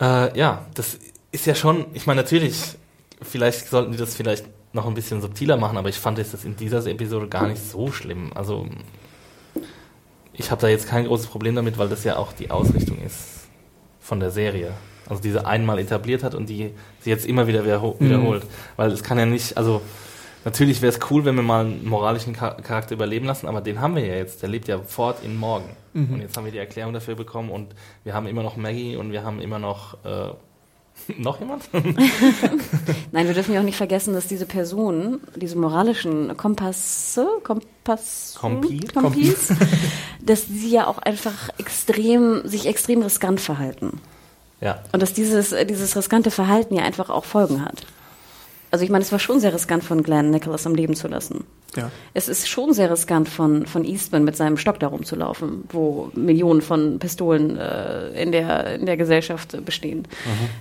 [0.02, 0.98] äh, ja, das
[1.32, 2.56] ist ja schon, ich meine, natürlich,
[3.22, 6.46] vielleicht sollten die das vielleicht noch ein bisschen subtiler machen, aber ich fand jetzt das
[6.46, 8.32] in dieser Episode gar nicht so schlimm.
[8.34, 8.68] Also,
[10.34, 13.48] ich habe da jetzt kein großes Problem damit, weil das ja auch die Ausrichtung ist
[14.00, 14.74] von der Serie.
[15.10, 18.44] Also diese einmal etabliert hat und die sie jetzt immer wieder wiederho- wiederholt.
[18.76, 19.82] Weil es kann ja nicht, also
[20.50, 23.82] natürlich wäre es cool, wenn wir mal einen moralischen Char- Charakter überleben lassen, aber den
[23.82, 24.42] haben wir ja jetzt.
[24.42, 25.70] Der lebt ja fort in morgen.
[25.94, 27.74] Und jetzt haben wir die Erklärung dafür bekommen und
[28.04, 30.30] wir haben immer noch Maggie und wir haben immer noch äh,
[31.18, 31.64] noch jemand?
[33.12, 38.80] Nein, wir dürfen ja auch nicht vergessen, dass diese Personen, diese moralischen Kompasse, Kompass, Kompi?
[38.94, 39.50] Kompis,
[40.22, 44.00] dass sie ja auch einfach extrem, sich extrem riskant verhalten.
[44.62, 44.80] ja.
[44.92, 47.86] Und dass dieses, dieses riskante Verhalten ja einfach auch Folgen hat.
[48.70, 51.46] Also ich meine, es war schon sehr riskant von Glenn Nicholas am Leben zu lassen.
[51.76, 51.90] Ja.
[52.14, 56.62] Es ist schon sehr riskant von, von Eastman mit seinem Stock da rumzulaufen, wo Millionen
[56.62, 60.06] von Pistolen äh, in, der, in der Gesellschaft bestehen.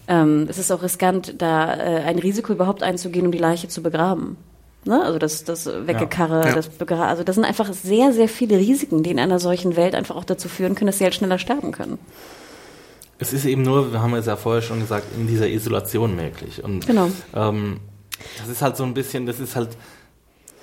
[0.08, 3.82] Ähm, es ist auch riskant, da äh, ein Risiko überhaupt einzugehen, um die Leiche zu
[3.82, 4.36] begraben.
[4.84, 5.02] Ne?
[5.02, 6.54] Also das, das Weggekarre, Ja.
[6.54, 9.94] das Begra also das sind einfach sehr, sehr viele Risiken, die in einer solchen Welt
[9.96, 11.98] einfach auch dazu führen können, dass sie halt schneller sterben können.
[13.18, 16.62] Es ist eben nur, wir haben es ja vorher schon gesagt, in dieser Isolation möglich.
[16.62, 17.08] Und Genau.
[17.34, 17.78] ähm,
[18.38, 19.70] das ist halt so ein bisschen, das ist halt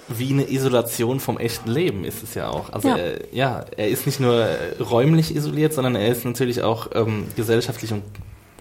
[0.10, 2.72] wie eine Isolation vom echten Leben ist es ja auch.
[2.74, 2.98] Also Ja.
[2.98, 4.48] Äh, ja, er ist nicht nur
[4.80, 8.04] räumlich isoliert, sondern er ist natürlich auch ähm, gesellschaftlich und,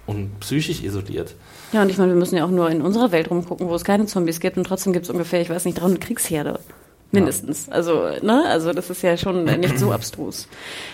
[0.07, 1.35] und psychisch isoliert.
[1.73, 3.85] Ja, und ich meine, wir müssen ja auch nur in unserer Welt rumgucken, wo es
[3.85, 6.61] keine Zombies gibt und trotzdem gibt es ungefähr, ich weiß nicht, 300 Kriegsherde.
[7.13, 7.69] Mindestens.
[7.69, 10.49] Also, ne, also das ist ja schon nicht so abstrus.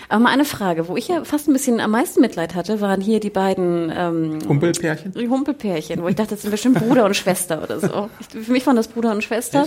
[0.09, 2.99] Aber mal eine Frage, wo ich ja fast ein bisschen am meisten Mitleid hatte, waren
[2.99, 5.13] hier die beiden ähm, Humpelpärchen?
[5.13, 8.09] die Humpelpärchen, wo ich dachte, das sind bestimmt Bruder und Schwester oder so.
[8.19, 9.65] Ich, für mich waren das Bruder und Schwester.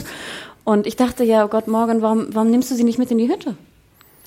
[0.64, 3.18] Und ich dachte ja, oh Gott, Morgan, warum, warum nimmst du sie nicht mit in
[3.18, 3.56] die Hütte?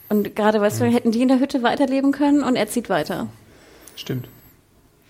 [0.09, 3.28] Und gerade, weißt du, hätten die in der Hütte weiterleben können und er zieht weiter.
[3.95, 4.28] Stimmt.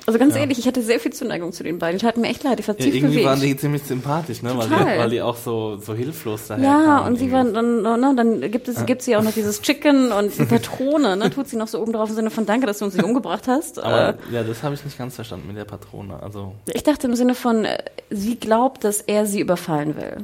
[0.08, 1.98] Also ganz ehrlich, ich hatte sehr viel Zuneigung zu den beiden.
[1.98, 3.28] Die taten mir echt leid, ich war Ja, tief irgendwie bewegt.
[3.28, 4.56] waren die ziemlich sympathisch, ne?
[4.56, 7.54] Weil die, weil die auch so, so hilflos daher ja, und sie irgendwie.
[7.56, 11.18] waren dann, ne, dann gibt es, gibt sie auch noch dieses Chicken und die Patrone,
[11.18, 13.04] ne, tut sie noch so oben drauf im Sinne von Danke, dass du uns nicht
[13.04, 13.80] umgebracht hast.
[13.80, 16.22] Aber Äh, ja, das habe ich nicht ganz verstanden mit der Patrone.
[16.22, 17.78] Also, ich dachte im Sinne von, äh,
[18.12, 20.18] sie glaubt, dass er sie überfallen will.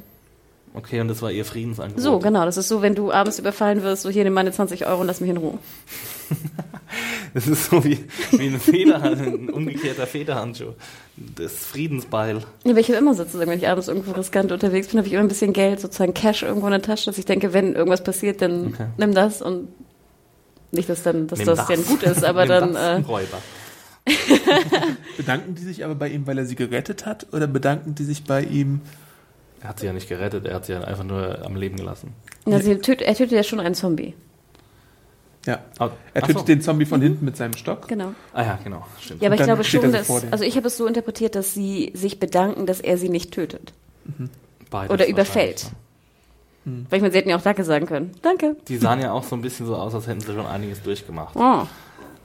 [0.74, 2.03] Okay, und das war ihr Friedensangebot.
[2.03, 4.86] So, genau, das ist so, wenn du abends überfallen wirst, so hier nimm meine 20
[4.88, 5.57] Euro und lass mich in Ruhe.
[7.34, 7.97] Das ist so wie,
[8.32, 10.74] wie ein Federhand, ein umgekehrter Federhandschuh.
[11.15, 12.39] Das Friedensbeil.
[12.65, 15.13] Ja, aber ich habe immer sozusagen, wenn ich abends irgendwo riskant unterwegs bin, habe ich
[15.13, 18.03] immer ein bisschen Geld, sozusagen Cash irgendwo in der Tasche, dass ich denke, wenn irgendwas
[18.03, 18.88] passiert, dann Okay.
[18.97, 19.69] nimm das und
[20.72, 23.05] nicht, dass dann, dass Nimm das, dann gut ist, aber Nimm dann, das, äh, ein
[23.05, 23.38] Räuber.
[25.17, 27.28] Bedanken die sich aber bei ihm, weil er sie gerettet hat?
[27.32, 28.82] Oder bedanken die sich bei ihm?
[29.64, 32.14] Er hat sie ja nicht gerettet, er hat sie ja einfach nur am Leben gelassen.
[32.45, 34.16] na, sie töt, er tötet ja schon einen Zombie.
[35.45, 35.59] Ja.
[35.80, 36.45] Ah, Er tötet so.
[36.45, 37.88] den Zombie von hinten mit seinem Stock.
[37.88, 38.14] Genau.
[38.34, 39.22] Ah ja, genau, stimmt.
[39.22, 41.91] Ja, aber ich glaube schon, er dass, also ich habe es so interpretiert, dass sie
[41.95, 43.74] sich bedanken, dass er sie nicht tötet.
[44.70, 45.72] Beides Oder überfällt.
[46.66, 48.12] wahrscheinlich, Weil ich meine, sie hätten ja auch Danke sagen können.
[48.22, 48.55] Danke.
[48.68, 51.36] Die sahen ja auch so ein bisschen so aus, als hätten sie schon einiges durchgemacht.
[51.36, 51.64] Oh.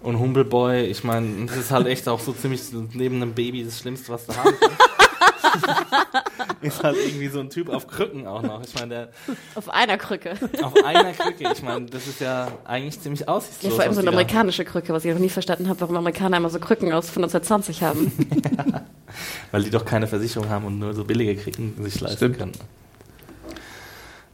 [0.02, 2.60] Und Humbleboy, ich meine, das ist halt echt auch so ziemlich
[2.92, 4.76] neben einem Baby das Schlimmste, was du haben kannst.
[6.60, 8.62] ist halt irgendwie so ein Typ auf Krücken auch noch.
[8.62, 9.08] Ich meine, der
[9.54, 10.34] Auf einer Krücke.
[10.62, 13.74] auf einer Krücke, ich meine, das ist ja eigentlich ziemlich Ja, aussichtslos.
[13.74, 16.50] vor allem so eine amerikanische Krücke, was ich noch nie verstanden habe, warum Amerikaner immer
[16.50, 18.12] so Krücken aus von 1920 haben.
[19.50, 22.38] Weil die doch keine Versicherung haben und nur so billige Krücken sich leisten Stimmt.
[22.38, 22.52] können.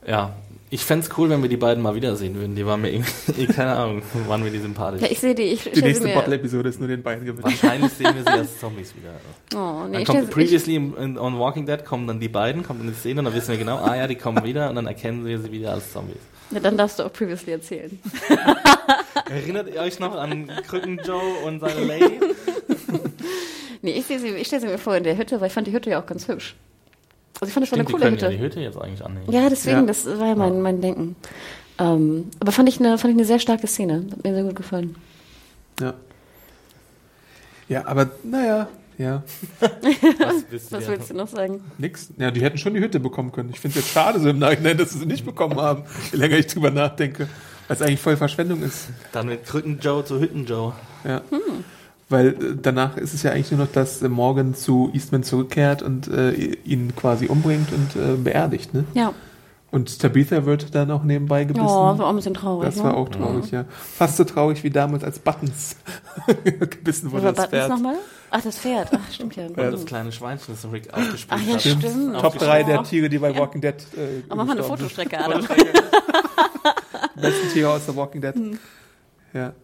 [0.07, 0.34] Ja,
[0.72, 2.56] ich fänd's cool, wenn wir die beiden mal wiedersehen würden.
[2.56, 5.02] Die waren mir irgendwie, keine Ahnung, waren mir die sympathisch.
[5.02, 6.08] Ja, ich sehe die, ich Die nächste.
[6.08, 7.44] Bottle-Episode ist nur den beiden gewidmet.
[7.44, 9.10] Wahrscheinlich sehen wir sie als Zombies wieder.
[9.54, 12.86] Oh, nee, Dann kommt previously in, on Walking Dead kommen dann die beiden, kommt in
[12.86, 15.26] die Szene und dann wissen wir genau, ah ja, die kommen wieder und dann erkennen
[15.26, 16.16] wir sie wieder als Zombies.
[16.50, 18.00] ja, Dann darfst du auch previously erzählen.
[19.30, 22.18] Erinnert ihr euch noch an Krücken Joe und seine Lady?
[23.82, 25.66] Nee, ich, sehe sie, ich stelle sie mir vor in der Hütte, weil ich fand
[25.66, 26.54] die Hütte ja auch ganz hübsch.
[27.43, 28.24] Also ich fand das schon Stimmt, eine die coole Hütte.
[28.26, 29.32] ja die Hütte jetzt eigentlich annehmen.
[29.32, 29.86] Ja, deswegen, Ja.
[29.86, 31.16] das war ja mein, mein Denken.
[31.78, 34.05] Ähm, aber fand ich, eine, fand ich eine sehr starke Szene.
[34.12, 34.95] Hat mir sehr gut gefallen.
[35.80, 35.95] Ja.
[37.68, 38.68] Ja, aber naja,
[38.99, 39.22] ja,
[39.61, 41.62] Was, willst du Was willst du noch sagen?
[41.78, 42.11] nix.
[42.18, 43.51] Ja, die hätten schon die Hütte bekommen können.
[43.51, 45.82] Ich finde es jetzt schade so im Nachhinein, dass sie sie nicht bekommen haben,
[46.12, 47.28] je länger ich drüber nachdenke.
[47.66, 48.88] Weil es eigentlich voll Verschwendung ist.
[49.12, 50.74] Dann mit Krücken Joe zu Hütten Joe.
[51.05, 51.22] Ja.
[52.12, 55.82] Weil äh, danach ist es ja eigentlich nur noch, dass äh, Morgan zu Eastman zurückkehrt
[55.82, 58.84] und äh, ihn quasi umbringt und äh, beerdigt, ne?
[58.94, 59.12] Ja.
[59.70, 61.64] Und Tabitha wird dann auch nebenbei gebissen.
[61.66, 62.66] Oh, das war auch ein bisschen traurig.
[62.66, 62.84] das ne?
[62.84, 63.64] war auch traurig, ja.
[63.70, 65.76] Fast so traurig wie damals als Buttons
[66.44, 67.24] gebissen wurde.
[67.24, 67.70] war das Buttons Pferd.
[67.70, 67.96] nochmal?
[68.30, 68.90] Ach, das Pferd.
[68.92, 69.46] Ach, stimmt ja.
[69.46, 71.62] Und das kleine Schweinchen, das Rick aufgespielt Ach ja, hat.
[71.62, 72.20] stimmt.
[72.20, 72.82] Top 3 der.
[72.82, 74.62] Tiere, die bei Walking Dead äh, Aber mach mal eine.
[74.62, 75.40] Fotostrecke, Adam.
[77.16, 78.34] Besten Tiere aus der Walking Dead.
[78.34, 78.58] Hm.
[79.32, 79.54] Ja.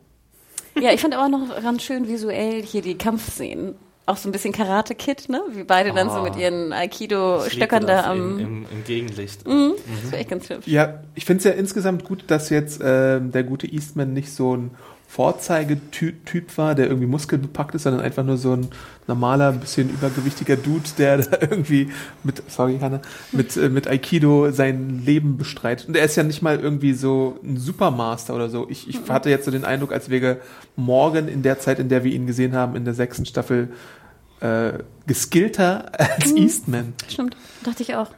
[0.80, 3.74] Ja, ich fand aber noch ganz schön visuell hier die Kampfszenen.
[4.06, 5.42] Auch so ein bisschen Karate-Kid, ne?
[5.52, 6.22] Wie beide dann so Oh.
[6.22, 8.38] mit ihren Ich liebte Aikido-Stöckern da im, am.
[8.38, 9.46] im, im Gegenlicht.
[9.46, 10.66] Mhm, Das war echt ganz hübsch.
[10.66, 14.56] Ja, ich finde es ja insgesamt gut, dass jetzt ähm, der gute Eastman nicht so
[14.56, 14.70] ein
[15.10, 18.68] Vorzeigetyp war, der irgendwie muskelbepackt ist, sondern einfach nur so ein
[19.06, 21.90] normaler, ein bisschen übergewichtiger Dude, der da irgendwie
[22.24, 23.00] mit, sorry Hanna,
[23.32, 25.88] mit, äh, mit Aikido sein Leben bestreitet.
[25.88, 28.66] Und er ist ja nicht mal irgendwie so ein Supermaster oder so.
[28.68, 30.38] Ich, ich hatte jetzt so den Eindruck, als wäre
[30.76, 33.70] Morgan in der Zeit, in der wir ihn gesehen haben, in der sechsten Staffel,
[34.40, 34.74] äh,
[35.06, 36.92] geskillter als Eastman.
[37.08, 37.34] Stimmt,
[37.64, 38.10] dachte ich auch.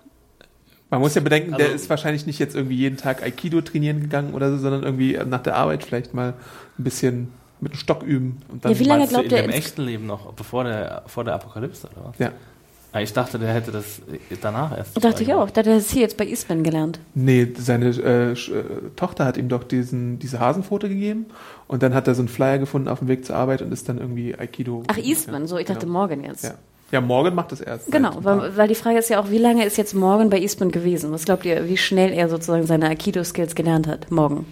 [0.91, 4.01] Man muss ja bedenken, der Also- ist wahrscheinlich nicht jetzt irgendwie jeden Tag Aikido trainieren
[4.01, 6.35] gegangen oder so, sondern irgendwie nach der Arbeit vielleicht mal
[6.81, 7.29] ein bisschen
[7.61, 9.83] mit dem Stock üben und dann Ja, wie lange glaubt in er dem ins- echten
[9.83, 12.19] Leben noch, bevor der, vor der Apokalypse oder was?
[12.19, 12.33] Ja.
[12.93, 14.03] Ah, Ich dachte, der hätte das
[14.41, 15.05] danach erst.
[15.05, 15.49] Dachte ich auch.
[15.51, 16.99] Da hat er es hier jetzt bei Eastman gelernt.
[17.15, 18.37] Nee, seine äh, äh,
[18.97, 21.27] Tochter hat ihm doch diesen, diese Hasenpfote gegeben
[21.69, 23.89] und dann hat er so einen Flyer gefunden auf dem Weg zur Arbeit und ist
[23.89, 24.83] dann irgendwie Aikido.
[24.89, 25.57] Ach, Eastman, so.
[25.57, 25.99] Ich dachte Genau.
[26.01, 26.43] Morgan jetzt.
[26.43, 26.55] Ja.
[26.91, 27.93] ja, Morgan macht das erst.
[27.93, 30.73] Genau, weil, weil die Frage ist ja auch, wie lange ist jetzt Morgan bei Eastman
[30.73, 31.13] gewesen?
[31.13, 34.11] Was glaubt ihr, wie schnell er sozusagen seine Aikido-Skills gelernt hat?
[34.11, 34.47] Morgan.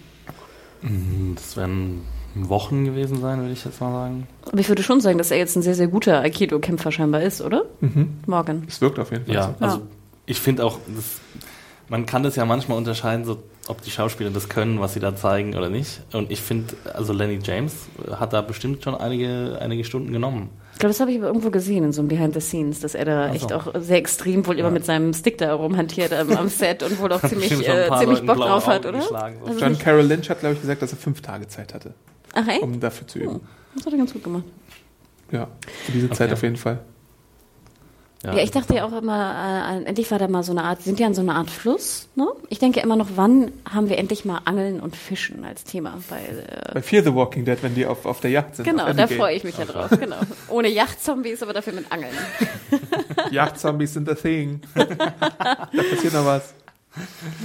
[1.35, 2.03] Das werden
[2.35, 4.27] Wochen gewesen sein, würde ich jetzt mal sagen.
[4.47, 7.41] Aber ich würde schon sagen, dass er jetzt ein sehr, sehr guter Aikido-Kämpfer scheinbar ist,
[7.41, 7.65] oder?
[7.81, 8.19] Mhm.
[8.27, 8.63] Morgan.
[8.67, 9.65] Es wirkt auf jeden Fall Ja, so.
[9.65, 9.83] also Ja.
[10.27, 11.05] ich finde auch, das
[11.91, 15.15] man kann das ja manchmal unterscheiden, so, ob die Schauspieler das können, was sie da
[15.15, 16.01] zeigen oder nicht.
[16.13, 17.73] Und ich finde, also Lenny James
[18.11, 20.49] hat da bestimmt schon einige, einige Stunden genommen.
[20.73, 22.93] Ich glaube, das habe ich aber irgendwo gesehen in so einem Behind the Scenes, dass
[22.95, 23.33] er da so.
[23.33, 26.99] echt auch sehr extrem wohl immer mit seinem Stick da rumhantiert am, am Set und
[27.01, 27.57] wohl auch ziemlich, äh,
[27.97, 28.99] ziemlich Leuten Bock blaue drauf hat, oder?
[28.99, 31.95] Also John Carroll Lynch hat, glaube ich, gesagt, dass er fünf Tage Zeit hatte,
[32.33, 32.61] Ach echt?
[32.61, 33.39] um dafür zu üben.
[33.75, 34.43] Das hat er ganz gut gemacht.
[35.31, 35.47] Ja,
[35.85, 36.33] für diese Zeit Okay.
[36.33, 36.79] auf jeden Fall.
[38.21, 40.99] Ja, ich dachte ja auch immer, äh, endlich war da mal so eine Art, sind
[40.99, 42.27] ja an so einer Art Fluss, ne?
[42.49, 45.93] Ich denke immer noch, wann haben wir endlich mal Angeln und Fischen als Thema?
[46.09, 48.65] Weil, äh, Bei Fear the Walking Dead, wenn die auf, auf der Yacht sind.
[48.65, 50.17] genau, da freue ich mich ja drauf, genau.
[50.49, 52.11] Ohne Yachtzombies, aber dafür mit Angeln.
[53.31, 54.59] Yachtzombies sind a thing.
[54.75, 56.53] da passiert noch was.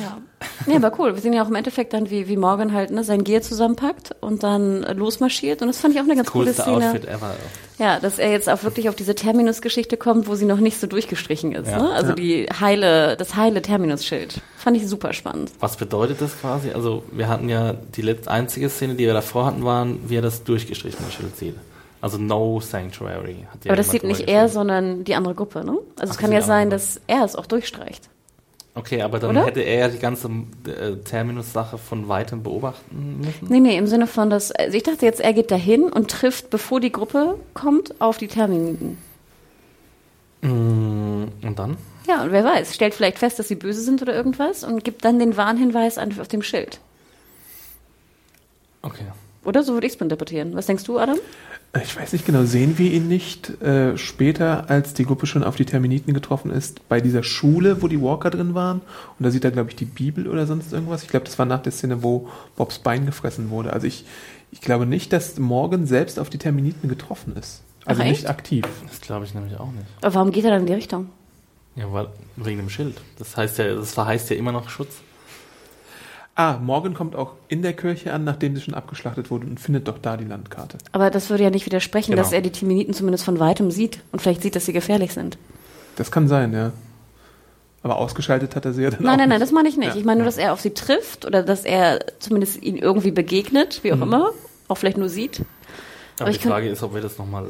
[0.00, 0.18] Ja.
[0.66, 1.14] Nee, aber cool.
[1.14, 4.16] Wir sehen ja auch im Endeffekt dann, wie, wie Morgan halt ne, sein Gear zusammenpackt
[4.20, 5.60] und dann äh, losmarschiert.
[5.60, 6.88] Und das fand ich auch eine ganz coole Szene.
[6.88, 7.34] Outfit ever.
[7.78, 10.86] Ja, dass er jetzt auch wirklich auf diese Terminus-Geschichte kommt, wo sie noch nicht so
[10.86, 11.68] durchgestrichen ist.
[11.68, 11.82] Ja.
[11.82, 11.90] Ne?
[11.90, 12.14] Also Ja.
[12.14, 14.40] die heile, das heile Terminus-Schild.
[14.56, 15.52] Fand ich super spannend.
[15.60, 16.70] Was bedeutet das quasi?
[16.70, 20.22] Also wir hatten ja die letzte einzige Szene, die wir davor hatten, waren, wie er
[20.22, 21.54] das durchgestrichene Schild sieht.
[22.00, 23.46] Also No Sanctuary.
[23.52, 25.78] Hat ja Aber das sieht nicht er, sondern die andere Gruppe, ne?
[25.98, 28.08] Also es Ach, kann die ja sein, dass er es auch durchstreicht.
[28.76, 29.46] Okay, aber dann Oder?
[29.46, 30.28] hätte er ja die ganze
[30.66, 33.46] äh, Terminus-Sache von weitem beobachten müssen.
[33.48, 36.50] Nee, nee, im Sinne von, dass, also ich dachte jetzt, er geht dahin und trifft,
[36.50, 38.98] bevor die Gruppe kommt, auf die Terminiten.
[40.42, 41.76] Mm, Und dann?
[42.08, 45.04] Ja, und wer weiß, stellt vielleicht fest, dass sie böse sind oder irgendwas und gibt
[45.04, 46.80] dann den Warnhinweis auf dem Schild.
[48.82, 49.04] Okay.
[49.44, 49.62] Oder?
[49.62, 50.54] So würde ich es interpretieren.
[50.54, 51.18] Was denkst du, Adam?
[51.82, 55.56] Ich weiß nicht genau, sehen wir ihn nicht äh, später, als die Gruppe schon auf
[55.56, 58.80] die Terminiten getroffen ist, bei dieser Schule, wo die Walker drin waren?
[59.18, 61.02] Und da sieht er, glaube ich, die Bibel oder sonst irgendwas.
[61.02, 63.72] Ich glaube, das war nach der Szene, wo Bobs Bein gefressen wurde.
[63.72, 64.04] Also ich,
[64.52, 67.62] ich glaube nicht, dass Morgan selbst auf die Terminiten getroffen ist.
[67.84, 68.64] Also Ach, nicht aktiv.
[68.86, 69.86] Das glaube ich nämlich auch nicht.
[70.00, 71.10] Aber warum geht er dann in die Richtung?
[71.74, 73.00] Ja, weil, wegen dem Schild.
[73.18, 74.98] Das heißt ja, das verheißt ja immer noch Schutz.
[76.36, 79.86] Ah, Morgan kommt auch in der Kirche an, nachdem sie schon abgeschlachtet wurde und findet
[79.86, 80.78] doch da die Landkarte.
[80.90, 82.22] Aber das würde ja nicht widersprechen, Genau.
[82.22, 85.38] dass er die Terminiten zumindest von weitem sieht und vielleicht sieht, dass sie gefährlich sind.
[85.96, 86.72] Das kann sein, ja.
[87.84, 89.42] Aber ausgeschaltet hat er sie ja dann auch Nein, nein, nein, nicht.
[89.42, 89.90] das meine ich nicht.
[89.90, 89.96] Ja.
[89.96, 93.80] Ich meine nur, dass er auf sie trifft oder dass er zumindest ihnen irgendwie begegnet,
[93.84, 94.30] wie auch immer,
[94.66, 95.42] auch vielleicht nur sieht.
[96.18, 97.44] Aber ich die Frage ist, ob wir das nochmal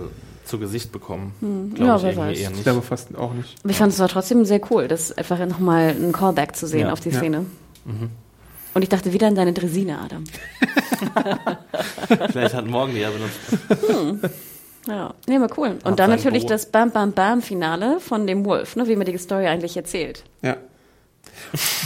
[0.45, 1.33] zu Gesicht bekommen.
[1.41, 2.39] Hm, Glaub ja, ich wer irgendwie weiß.
[2.39, 2.65] eher Ich nicht.
[2.65, 3.57] glaube fast auch nicht.
[3.63, 6.81] Aber ich fand es aber trotzdem sehr cool, das einfach nochmal ein Callback zu sehen
[6.89, 6.93] Ja.
[6.93, 7.19] auf die Ja.
[7.19, 7.47] Szene.
[8.75, 10.25] Und ich dachte wieder an deine Dresine, Adam.
[12.33, 14.35] Vielleicht hat morgen die ja benutzt.
[14.87, 15.69] Ja, nee, aber cool.
[15.83, 18.97] Und Hat dann natürlich Bo- das Bam Bam Bam Finale von dem Wolf, ne, wie
[18.97, 20.25] mir die Story eigentlich erzählt.
[20.43, 20.57] Ja.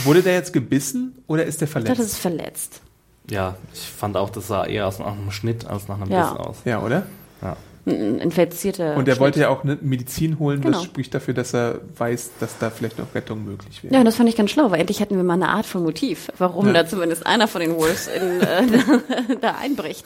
[0.03, 2.01] Wurde der jetzt gebissen oder ist der Ich dachte, verletzt?
[2.01, 2.81] das ist verletzt.
[3.29, 6.31] Ja, ich fand auch, das sah eher aus nach einem Schnitt als nach einem Ja.
[6.33, 6.57] Biss aus.
[6.65, 7.05] Ja, oder?
[7.41, 7.55] Ja.
[7.85, 8.95] Ein infizierter.
[8.97, 9.19] Und er Schnitt.
[9.21, 10.77] wollte ja auch eine Medizin holen, Genau.
[10.77, 13.93] das spricht dafür, dass er weiß, dass da vielleicht noch Rettung möglich wäre.
[13.93, 15.83] Ja, und das fand ich ganz schlau, weil endlich hätten wir mal eine Art von
[15.83, 16.73] Motiv, warum Ja.
[16.73, 20.05] da zumindest einer von den Wolves in, äh, da einbricht.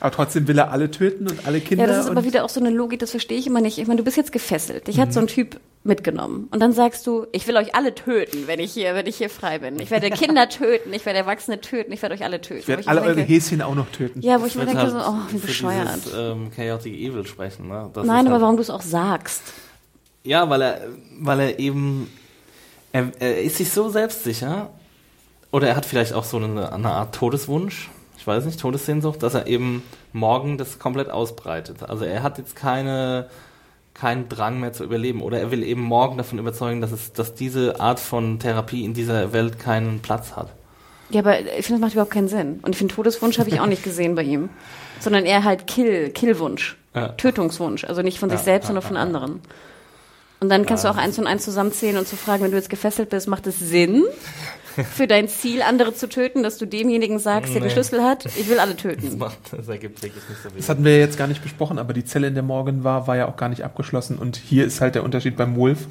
[0.00, 1.84] Aber trotzdem will er alle töten und alle Kinder.
[1.84, 3.78] Ja, das ist aber wieder auch so eine Logik, das verstehe ich immer nicht.
[3.78, 4.88] Ich meine, du bist jetzt gefesselt.
[4.88, 5.00] Dich Mhm.
[5.02, 6.48] hat so ein Typ mitgenommen.
[6.50, 9.30] Und dann sagst du, ich will euch alle töten, wenn ich hier, wenn ich hier
[9.30, 9.80] frei bin.
[9.80, 12.60] Ich werde Kinder töten, ich werde Erwachsene töten, ich werde euch alle töten.
[12.60, 14.20] ich werde ich alle eure Häschen auch noch töten.
[14.22, 15.96] Ja, wo ich Das mir denke, halt so, oh, wie für bescheuert.
[15.96, 17.68] Dieses, ähm, Chaotic Evil sprechen.
[17.68, 17.90] Ne?
[17.92, 19.42] Das Nein, aber halt, warum du es auch sagst.
[20.24, 20.80] Ja, weil er,
[21.18, 22.08] weil er eben,
[22.92, 24.70] er, er ist sich so selbstsicher,
[25.50, 29.34] oder er hat vielleicht auch so eine, eine Art Todeswunsch, ich weiß nicht, Todessehnsucht, dass
[29.34, 31.82] er eben morgen das komplett ausbreitet.
[31.82, 33.28] Also er hat jetzt keine,
[33.94, 37.34] keinen Drang mehr zu überleben, oder er will eben morgen davon überzeugen, dass es, dass
[37.34, 40.48] diese Art von Therapie in dieser Welt keinen Platz hat.
[41.10, 42.60] Ja, aber ich finde, das macht überhaupt keinen Sinn.
[42.62, 44.48] Und ich finde, Todeswunsch habe ich auch nicht gesehen bei ihm.
[44.98, 46.78] Sondern eher halt Kill, Killwunsch.
[46.94, 47.08] Ja.
[47.08, 47.84] Tötungswunsch.
[47.84, 49.40] Also nicht von sich Ja, selbst, ja, sondern von anderen.
[50.40, 52.70] Und dann kannst du auch eins und eins zusammenzählen und zu fragen, wenn du jetzt
[52.70, 54.04] gefesselt bist, macht es Sinn
[54.94, 57.72] für dein Ziel, andere zu töten, dass du demjenigen sagst, der die Nee.
[57.72, 59.18] Schlüssel hat, ich will alle Das, töten.
[59.18, 60.58] macht, das ergibt wirklich nicht so viel.
[60.58, 63.16] Das hatten wir jetzt gar nicht besprochen, aber die Zelle, in der Morgan war, war
[63.16, 64.18] ja auch gar nicht abgeschlossen.
[64.18, 65.86] Und hier ist halt der Unterschied beim Wolf,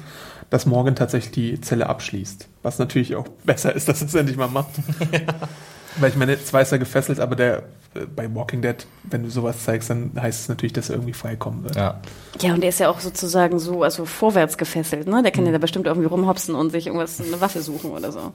[0.50, 2.46] dass Morgan tatsächlich die Zelle abschließt.
[2.62, 4.70] Was natürlich auch besser ist, dass er es endlich mal macht.
[6.00, 7.64] Weil ich meine, zwar ist er gefesselt, aber der
[7.94, 11.12] äh, bei Walking Dead, wenn du sowas zeigst, dann heißt es natürlich, dass er irgendwie
[11.12, 11.76] freikommen wird.
[11.76, 12.00] ja.
[12.40, 15.22] Ja, und der ist ja auch sozusagen so, also vorwärts gefesselt, ne?
[15.22, 18.32] Der kann ja da bestimmt irgendwie rumhopsen und sich irgendwas, eine Waffe suchen oder so.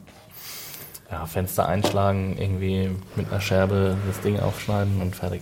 [1.12, 5.42] Ja, Fenster einschlagen, irgendwie mit einer Scherbe das Ding aufschneiden und fertig.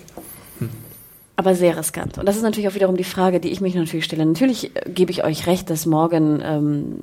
[1.37, 2.17] Aber sehr riskant.
[2.17, 4.25] Und das ist natürlich auch wiederum die Frage, die ich mich natürlich stelle.
[4.25, 6.95] Natürlich äh, gebe ich euch recht, dass Morgan, ähm,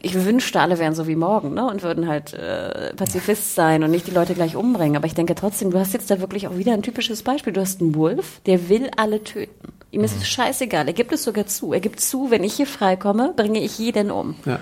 [0.00, 1.66] ich wünschte, alle wären so wie Morgan, ne?
[1.68, 4.96] Und würden halt äh, Pazifist sein und nicht die Leute gleich umbringen.
[4.96, 7.52] Aber ich denke trotzdem, du hast jetzt da wirklich auch wieder ein typisches Beispiel.
[7.52, 9.72] Du hast einen Wolf, der will alle töten.
[9.90, 10.86] Ihm ist es scheißegal.
[10.86, 11.72] Er gibt es sogar zu.
[11.74, 14.36] Er gibt zu, wenn ich hier freikomme, bringe ich jeden um.
[14.46, 14.58] Ja.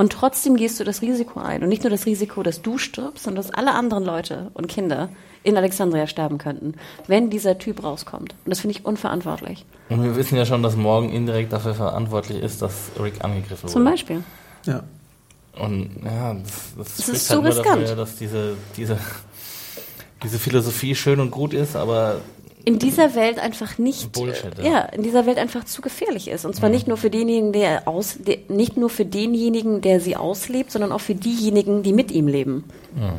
[0.00, 1.62] Und trotzdem gehst du das Risiko ein.
[1.62, 5.10] Und nicht nur das Risiko, dass du stirbst, sondern dass alle anderen Leute und Kinder
[5.42, 6.72] in Alexandria sterben könnten,
[7.06, 8.32] wenn dieser Typ rauskommt.
[8.32, 9.66] Und das finde ich unverantwortlich.
[9.90, 13.82] Und wir wissen ja schon, dass Morgan indirekt dafür verantwortlich ist, dass Rick angegriffen Zum
[13.82, 13.90] wurde.
[13.90, 14.24] Beispiel.
[14.64, 14.84] Ja.
[15.60, 17.82] Und ja, das, das, ist spricht so halt nur riskant.
[17.82, 18.96] dafür, dass diese, diese,
[20.22, 22.22] diese Philosophie schön und gut ist, aber
[22.64, 24.70] in dieser Welt einfach nicht Bullshit, äh, ja.
[24.70, 24.80] ja.
[24.86, 28.18] in dieser Welt einfach zu gefährlich ist und zwar nicht nur für denjenigen der aus
[28.18, 32.28] der, nicht nur für denjenigen der sie auslebt sondern auch für diejenigen die mit ihm
[32.28, 33.14] leben war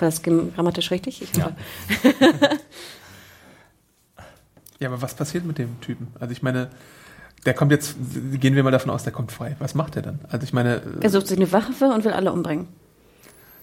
[0.00, 1.52] das grammatisch richtig ich Ja.
[4.80, 6.08] Ja, aber was passiert mit dem Typen?
[6.20, 6.70] Also ich meine,
[7.46, 7.96] der kommt jetzt,
[8.34, 9.56] gehen wir mal davon aus, der kommt frei.
[9.58, 10.20] Was macht er dann?
[10.28, 12.68] Also ich meine, er sucht sich eine Waffe und will alle umbringen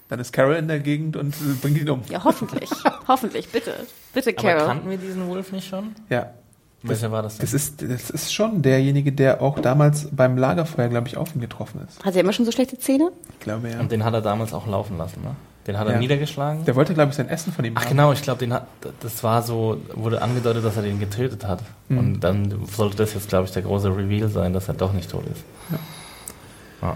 [0.09, 2.01] dann ist Carol in der Gegend und bringt ihn um.
[2.09, 2.69] ja hoffentlich
[3.07, 3.73] hoffentlich bitte
[4.13, 5.95] bitte Aber Carol kannten wir diesen Wolf nicht schon?
[6.09, 6.31] Ja.
[6.87, 7.45] Welcher war das denn?
[7.45, 11.41] Das ist, das ist schon derjenige, der auch damals beim Lagerfeuer, glaube ich, auf ihn
[11.41, 12.05] getroffen ist.
[12.05, 13.79] hat er immer schon so schlechte Zähne Ich glaube, ja.
[13.79, 15.31] Und den hat er damals auch laufen lassen, ne?
[15.65, 15.99] Den hat er Ja.
[15.99, 16.63] niedergeschlagen.
[16.65, 17.89] Der wollte, glaube ich, sein Essen von ihm Ach haben.
[17.89, 18.67] genau, ich glaube, den hat,
[18.99, 21.61] das war so, wurde angedeutet, dass er den getötet hat.
[21.89, 21.97] Mhm.
[21.97, 25.09] Und dann sollte das jetzt, glaube ich, der große Reveal sein, dass er doch nicht
[25.09, 25.43] tot ist.
[26.83, 26.95] Ja.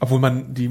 [0.00, 0.70] Obwohl man die,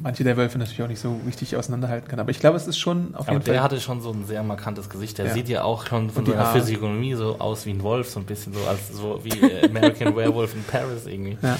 [0.00, 2.20] manche der Wölfe natürlich auch nicht so richtig auseinanderhalten kann.
[2.20, 3.62] Aber ich glaube, es ist schon auf Aber jeden der Fall.
[3.64, 5.18] hatte schon so ein sehr markantes Gesicht.
[5.18, 5.34] Der Ja.
[5.34, 6.46] sieht ja auch schon von seiner.
[6.46, 10.14] Physiognomie so aus wie ein Wolf, so ein bisschen so als so wie äh, American
[10.16, 11.36] Werewolf in Paris irgendwie.
[11.42, 11.58] Ja.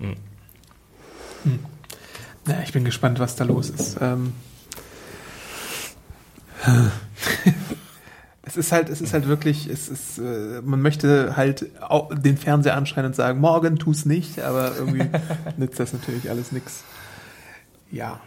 [0.00, 0.14] Mhm.
[1.44, 1.58] Hm.
[2.48, 3.96] Ja, ich bin gespannt, was da los ist.
[4.00, 4.32] Ähm,
[8.46, 12.36] es ist halt, es ist halt wirklich, es ist, äh, man möchte halt au- den
[12.36, 15.06] Fernseher anschreien und sagen, morgen tu's nicht, aber irgendwie
[15.56, 16.84] nützt das natürlich alles nix.
[17.90, 18.20] Ja.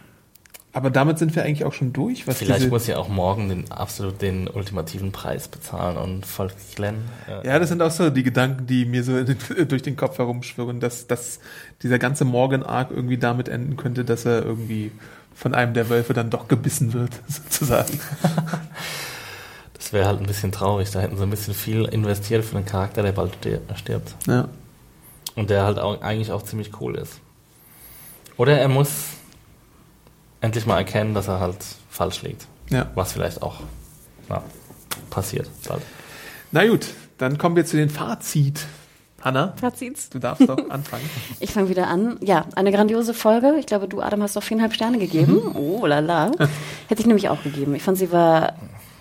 [0.72, 3.72] Aber damit sind wir eigentlich auch schon durch, was Vielleicht muss ja auch morgen den
[3.72, 6.96] absolut den ultimativen Preis bezahlen und folgt Glenn.
[7.26, 9.24] äh, Ja, das sind auch so die Gedanken, die mir so
[9.68, 11.40] durch den Kopf herumschwirren, dass, dass
[11.82, 14.92] dieser ganze Morgan-Arc irgendwie damit enden könnte, dass er irgendwie
[15.34, 17.98] von einem der Wölfe dann doch gebissen wird, sozusagen.
[19.78, 20.90] Das wäre halt ein bisschen traurig.
[20.90, 24.14] Da hätten sie ein bisschen viel investiert für einen Charakter, der bald stir- stirbt.
[24.26, 24.48] Ja.
[25.36, 27.20] Und der halt auch, eigentlich auch ziemlich cool ist.
[28.36, 28.90] Oder er muss
[30.40, 31.56] endlich mal erkennen, dass er halt
[31.90, 32.46] falsch liegt.
[32.70, 32.90] ja.
[32.94, 33.60] Was vielleicht auch
[34.28, 34.42] na,
[35.10, 35.48] passiert.
[35.68, 35.82] Bald.
[36.52, 36.86] Na gut,
[37.18, 38.66] dann kommen wir zu den Fazit.
[39.20, 41.02] Hanna, Fazits du darfst doch anfangen.
[41.40, 44.72] ich fange wieder an ja eine grandiose Folge ich glaube du Adam hast doch viereinhalb
[44.74, 46.30] Sterne gegeben oh lala
[46.88, 48.52] hätte ich nämlich auch gegeben ich fand sie war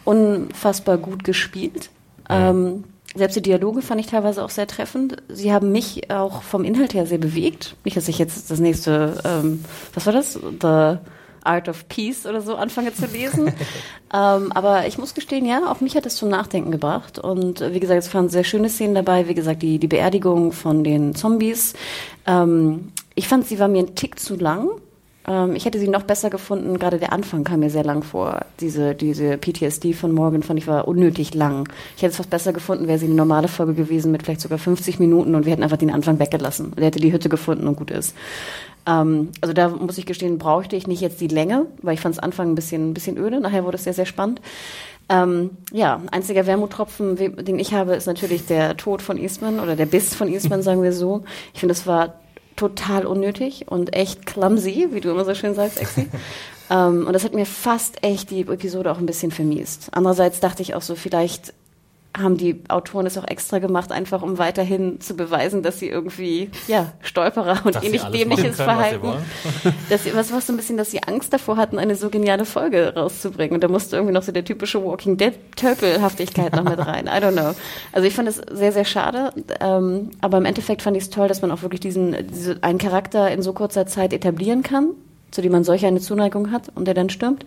[0.08, 1.90] unfassbar gut gespielt
[2.30, 2.84] ähm,
[3.16, 5.18] selbst die Dialoge fand ich teilweise auch sehr treffend.
[5.30, 7.76] Sie haben mich auch vom Inhalt her sehr bewegt.
[7.84, 10.34] Nicht, dass ich jetzt das nächste, ähm, was war das?
[10.34, 10.98] The
[11.44, 13.48] Art of Peace oder so anfange zu lesen.
[14.14, 17.18] ähm, aber ich muss gestehen, ja, auch mich hat es zum Nachdenken gebracht.
[17.18, 19.28] Und äh, wie gesagt, es waren sehr schöne Szenen dabei.
[19.28, 21.74] Wie gesagt, die, die Beerdigung von den Zombies.
[22.28, 24.70] Ähm, ich fand, sie war mir ein Tick zu lang.
[25.28, 26.80] Ähm, ich hätte sie noch besser gefunden.
[26.80, 28.46] Gerade der Anfang kam mir sehr lang vor.
[28.60, 31.68] Diese, diese PTSD von Morgan fand ich war unnötig lang.
[31.96, 34.58] Ich hätte es fast besser gefunden, wäre sie eine normale Folge gewesen mit vielleicht sogar
[34.58, 36.74] 50 Minuten und wir hätten einfach den Anfang weggelassen.
[36.78, 38.16] Der hätte die Hütte gefunden und gut ist.
[38.88, 42.16] Ähm, also da muss ich gestehen, brauchte ich nicht jetzt die Länge, weil ich fand
[42.16, 43.40] es Anfang ein bisschen, ein bisschen öde.
[43.42, 44.40] Nachher wurde es sehr, sehr spannend.
[45.10, 49.76] Ähm, ja, einziger Wermuttropfen, we- den ich habe, ist natürlich der Tod von Eastman oder
[49.78, 51.24] der Biss von Eastman, sagen wir so.
[51.54, 52.16] Ich finde, es war
[52.58, 56.10] total unnötig und echt clumsy, wie du immer so schön sagst, Exi.
[56.70, 59.88] ähm, und das hat mir fast echt die Episode auch ein bisschen vermiest.
[59.92, 61.54] Andererseits dachte ich auch so, vielleicht
[62.18, 66.50] haben die Autoren es auch extra gemacht, einfach um weiterhin zu beweisen, dass sie irgendwie,
[66.68, 69.14] ja, Stolperer und Dass ähnlich dämliches können, Verhalten.
[69.90, 72.46] Dass sie, was war so ein bisschen, dass sie Angst davor hatten, eine so geniale
[72.46, 73.54] Folge rauszubringen.
[73.54, 77.06] Und da musste irgendwie noch so der typische Walking Dead Tölpelhaftigkeit noch mit rein.
[77.08, 77.54] I don't know.
[77.92, 79.32] Also ich fand es sehr, sehr schade.
[79.60, 82.80] Ähm, aber im Endeffekt fand ich es toll, dass man auch wirklich diesen, diese, einen
[82.80, 84.92] Charakter in so kurzer Zeit etablieren kann
[85.32, 87.46] zu dem man solch eine Zuneigung hat und der dann stürmt.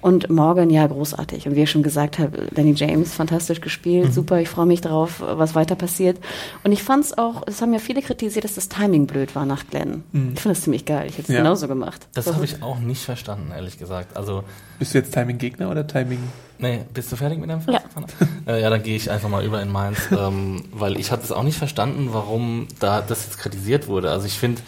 [0.00, 1.48] Und Morgan, ja, großartig.
[1.48, 5.20] Und wie ich schon gesagt habe, Danny James, fantastisch gespielt, super, ich freue mich drauf,
[5.20, 6.18] was weiter passiert.
[6.62, 9.44] Und ich fand es auch, es haben ja viele kritisiert, dass das Timing blöd war
[9.44, 10.04] nach Glenn.
[10.12, 11.38] Ich finde das ziemlich geil, ich hätte es Ja.
[11.42, 12.06] genauso gemacht.
[12.14, 14.16] Das habe ich auch nicht verstanden, ehrlich gesagt.
[14.16, 14.44] Also,
[14.78, 16.20] Bist du jetzt Timing-Gegner oder Timing?
[16.58, 17.80] nee, bist du fertig mit deinem Ja.
[17.92, 18.16] Fazit?
[18.46, 21.32] Äh, ja, dann gehe ich einfach mal über in meins, ähm, weil ich hatte es
[21.32, 24.10] auch nicht verstanden, warum da das jetzt kritisiert wurde.
[24.12, 24.62] Also ich finde,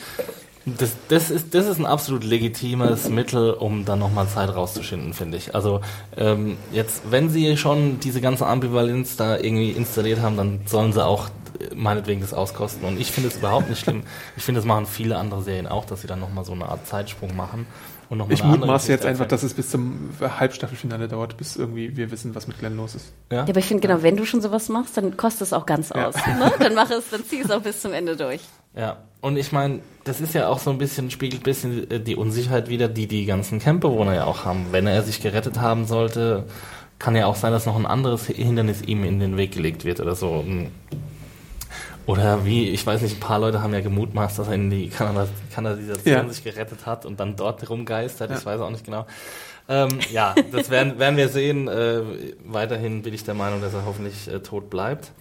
[0.77, 5.39] das, das, ist, das ist ein absolut legitimes Mittel, um dann nochmal Zeit rauszuschinden, finde
[5.39, 5.55] ich.
[5.55, 5.81] Also
[6.17, 11.05] ähm, jetzt, wenn sie schon diese ganze Ambivalenz da irgendwie installiert haben, dann sollen sie
[11.05, 11.29] auch
[11.61, 12.87] äh, meinetwegen das auskosten.
[12.87, 14.03] Und ich finde es überhaupt nicht schlimm.
[14.37, 16.87] Ich finde, das machen viele andere Serien auch, dass sie dann nochmal so eine Art
[16.87, 17.67] Zeitsprung machen.
[18.11, 21.97] Und noch mal Ich mutmaße jetzt einfach, dass es bis zum Halbstaffelfinale dauert, bis irgendwie
[21.97, 23.13] wir wissen, was mit Glenn los ist.
[23.31, 23.39] Ja?
[23.39, 25.91] Ja, aber ich finde genau, wenn du schon sowas machst, dann kostet es auch ganz
[25.91, 26.09] Ja.
[26.09, 26.15] aus.
[26.15, 26.51] Ne?
[26.59, 28.41] Dann mach es, dann zieh es auch bis zum Ende durch.
[28.75, 32.01] Ja, und ich meine, das ist ja auch so ein bisschen, spiegelt ein bisschen äh,
[32.01, 34.67] die Unsicherheit wieder, die die ganzen Campbewohner ja auch haben.
[34.71, 36.45] Wenn er sich gerettet haben sollte,
[36.99, 40.01] kann ja auch sein, dass noch ein anderes Hindernis ihm in den Weg gelegt wird
[40.01, 40.45] oder so.
[42.09, 44.89] Oder wie, ich weiß nicht, ein paar Leute haben ja gemutmaßt, dass er in die
[44.89, 46.27] Kanada Kanalisation ja.
[46.27, 48.31] sich gerettet hat und dann dort rumgeistert.
[48.31, 48.39] Ja.
[48.39, 49.07] Ich weiß auch nicht genau.
[49.69, 51.69] Ähm, ja, das werden, werden wir sehen.
[51.69, 52.01] Äh,
[52.47, 55.13] weiterhin bin ich der Meinung, dass er hoffentlich äh, tot bleibt.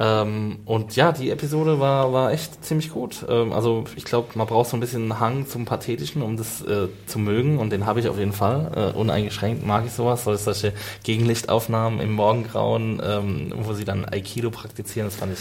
[0.00, 3.26] Ähm, und ja, die Episode war, war echt ziemlich gut.
[3.28, 6.62] Ähm, also ich glaube, man braucht so ein bisschen einen Hang zum Pathetischen, um das
[6.62, 7.58] äh, zu mögen.
[7.58, 8.92] Und den habe ich auf jeden Fall.
[8.94, 10.24] Äh, uneingeschränkt mag ich sowas.
[10.24, 10.72] So solche
[11.02, 15.40] Gegenlichtaufnahmen im Morgengrauen, ähm, wo sie dann Aikido praktizieren, das fand ich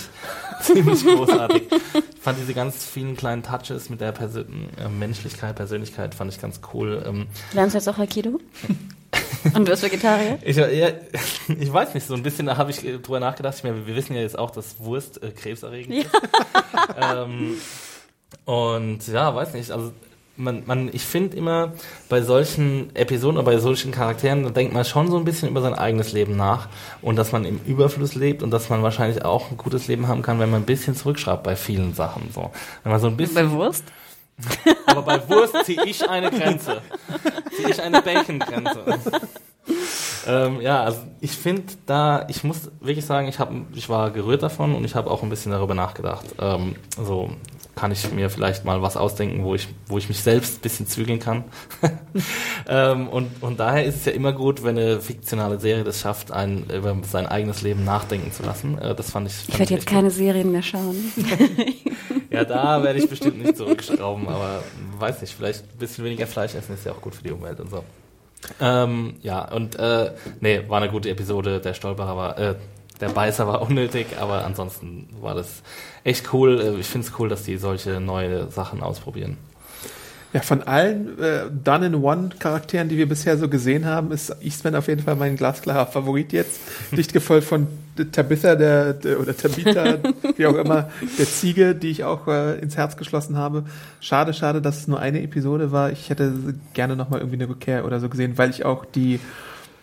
[0.61, 1.63] ziemlich großartig.
[2.15, 6.41] Ich fand diese ganz vielen kleinen Touches mit der Persön äh, Menschlichkeit, Persönlichkeit, fand ich
[6.41, 7.03] ganz cool.
[7.05, 8.39] Ähm, Lernst du jetzt auch Aikido?
[9.53, 10.39] Und du bist Vegetarier?
[10.43, 10.89] Ich, ja,
[11.59, 13.55] ich weiß nicht, so ein bisschen habe ich drüber nachgedacht.
[13.57, 16.01] Ich meine, wir wissen ja jetzt auch, dass Wurst äh, krebserregend ja.
[16.01, 16.11] ist.
[16.99, 17.55] ähm,
[18.45, 19.91] und ja, weiß nicht, also
[20.37, 21.73] man, man, ich finde immer
[22.09, 25.61] bei solchen Episoden oder bei solchen Charakteren, da denkt man schon so ein bisschen über
[25.61, 26.69] sein eigenes Leben nach
[27.01, 30.21] und dass man im Überfluss lebt und dass man wahrscheinlich auch ein gutes Leben haben
[30.21, 32.29] kann, wenn man ein bisschen zurückschraubt bei vielen Sachen.
[32.33, 32.51] So.
[32.83, 33.83] Wenn man so ein bisschen, bei Wurst?
[34.85, 36.81] Aber bei Wurst ziehe ich eine Grenze.
[37.55, 38.83] Ziehe ich eine Bacon-Grenze.
[40.27, 44.43] ähm, ja, also ich finde da, ich muss wirklich sagen, ich, hab, ich war gerührt
[44.43, 46.25] davon und ich habe auch ein bisschen darüber nachgedacht.
[46.39, 47.31] Ähm, so
[47.77, 50.87] kann ich mir vielleicht mal was ausdenken, wo ich, wo ich mich selbst ein bisschen
[50.87, 51.45] zügeln kann.
[52.67, 56.31] ähm, und, und daher ist es ja immer gut, wenn eine fiktionale Serie das schafft,
[56.31, 58.77] ein, über sein eigenes Leben nachdenken zu lassen.
[58.79, 59.35] Äh, das fand ich.
[59.35, 61.13] Fand ich werde jetzt keine Serien mehr schauen.
[62.37, 64.63] ja, da werde ich bestimmt nicht zurückschrauben, aber
[64.99, 67.59] weiß nicht, vielleicht ein bisschen weniger Fleisch essen ist ja auch gut für die Umwelt
[67.59, 67.83] und so.
[68.59, 71.59] Ähm, ja, und äh, nee, war eine gute Episode.
[71.59, 72.55] Der Stolperer war, äh,
[73.01, 75.61] der Beißer war unnötig, aber ansonsten war das
[76.03, 76.59] echt cool.
[76.59, 79.37] Äh, ich finde es cool, dass die solche neue Sachen ausprobieren.
[80.33, 85.01] Ja, von allen äh, Done-in-One-Charakteren, die wir bisher so gesehen haben, ist Eastman auf jeden
[85.01, 86.59] Fall mein glasklarer Favorit jetzt.
[86.91, 87.67] Dicht gefolgt von
[88.05, 89.97] Tabitha, der, der oder Tabitha,
[90.35, 93.63] wie auch immer, der Ziege, die ich auch äh, ins Herz geschlossen habe.
[93.99, 95.91] Schade, schade, dass es nur eine Episode war.
[95.91, 96.33] Ich hätte
[96.73, 99.19] gerne nochmal irgendwie eine Rückkehr oder so gesehen, weil ich auch die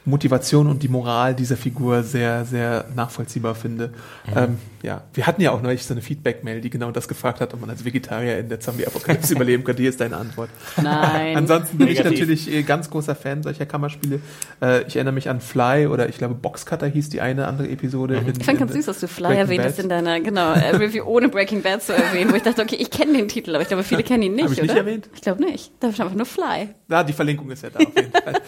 [0.06, 3.88] Motivation und die Moral dieser Figur sehr, sehr nachvollziehbar finde.
[4.26, 4.32] Mhm.
[4.36, 7.54] Ähm, ja, wir hatten ja auch neulich so eine Feedback-Mail, die genau das gefragt hat,
[7.54, 9.80] ob man als Vegetarier in der Zombie-Apokalypse überleben könnte.
[9.80, 10.50] Hier ist deine Antwort.
[10.76, 11.38] Nein.
[11.38, 12.12] Ansonsten bin Negativ.
[12.12, 14.20] ich natürlich äh, ganz großer Fan solcher Kammerspiele.
[14.60, 18.20] Äh, ich erinnere mich an Fly oder ich glaube Boxcutter hieß die eine andere Episode.
[18.20, 18.28] Mhm.
[18.28, 21.04] In, ich fand ganz süß, dass du Fly erwähnt hast in deiner genau, äh, Review
[21.04, 23.68] ohne Breaking Bad zu erwähnen, wo ich dachte, okay, ich kenne den Titel, aber ich
[23.68, 24.66] glaube, viele kennen ihn nicht, Hab ich oder?
[24.66, 25.08] nicht erwähnt?
[25.14, 25.72] Ich glaube nicht.
[25.80, 26.68] Da ist einfach nur Fly.
[26.90, 28.40] Ja, die Verlinkung ist ja da auf jeden Fall.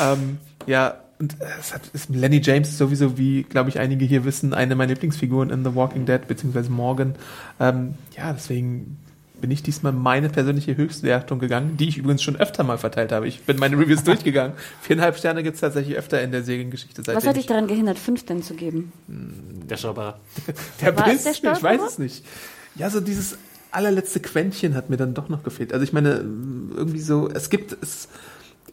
[0.00, 4.54] ähm, ja, und es hat, ist Lenny James sowieso, wie glaube ich einige hier wissen,
[4.54, 7.14] eine meiner Lieblingsfiguren in The Walking Dead, beziehungsweise Morgan.
[7.60, 8.98] Ähm, ja, deswegen
[9.40, 13.28] bin ich diesmal meine persönliche Höchstwertung gegangen, die ich übrigens schon öfter mal verteilt habe.
[13.28, 14.56] Ich bin meine Reviews durchgegangen.
[14.80, 17.06] Viereinhalb Sterne gibt es tatsächlich öfter in der Seriengeschichte.
[17.06, 18.92] Was hat dich daran gehindert, fünf denn zu geben?
[19.06, 20.18] Hm, der Stolperer.
[20.80, 22.24] Der Biss, der ich weiß es nicht.
[22.74, 23.38] Ja, so dieses
[23.70, 25.72] allerletzte Quäntchen hat mir dann doch noch gefehlt.
[25.72, 26.24] Also ich meine,
[26.74, 28.08] irgendwie so, es gibt, es,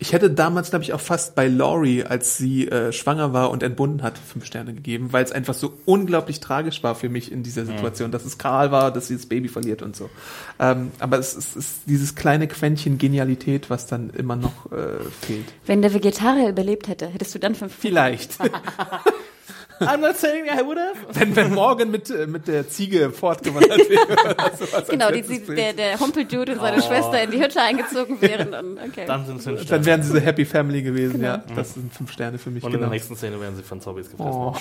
[0.01, 3.63] ich hätte damals, glaube ich, auch fast bei Laurie, als sie äh, schwanger war und
[3.63, 7.43] entbunden hat, fünf Sterne gegeben, weil es einfach so unglaublich tragisch war für mich in
[7.43, 8.13] dieser Situation, mhm.
[8.13, 10.09] dass es Karl war, dass sie das Baby verliert und so.
[10.57, 15.45] Ähm, aber es, es ist dieses kleine Quäntchen Genialität, was dann immer noch äh, fehlt.
[15.65, 18.37] Wenn der Vegetarier überlebt hätte, hättest du dann fünf Vielleicht.
[19.79, 20.97] I'm not saying I would have.
[21.13, 24.35] Wenn, wenn morgen mit, äh, mit der Ziege fortgewandert wäre.
[24.57, 26.81] Sowas genau, die, die, der, der Humpeldude und seine oh.
[26.85, 28.51] Schwester in die Hütte eingezogen wären.
[28.51, 29.05] Dann, okay.
[29.07, 29.69] dann sind fünf Sterne.
[29.69, 31.27] Dann wären sie so Happy Family gewesen, genau.
[31.27, 31.43] ja.
[31.55, 32.63] Das sind fünf Sterne für mich.
[32.63, 32.83] Und genau.
[32.83, 34.33] in der nächsten Szene werden sie von Zombies gefressen.
[34.33, 34.55] Oh.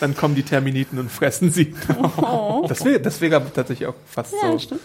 [0.00, 1.74] dann kommen die Terminiten und fressen sie.
[2.20, 2.66] Oh.
[2.68, 4.58] Das wäre das wär tatsächlich auch fast ja, so.
[4.58, 4.80] Stimmt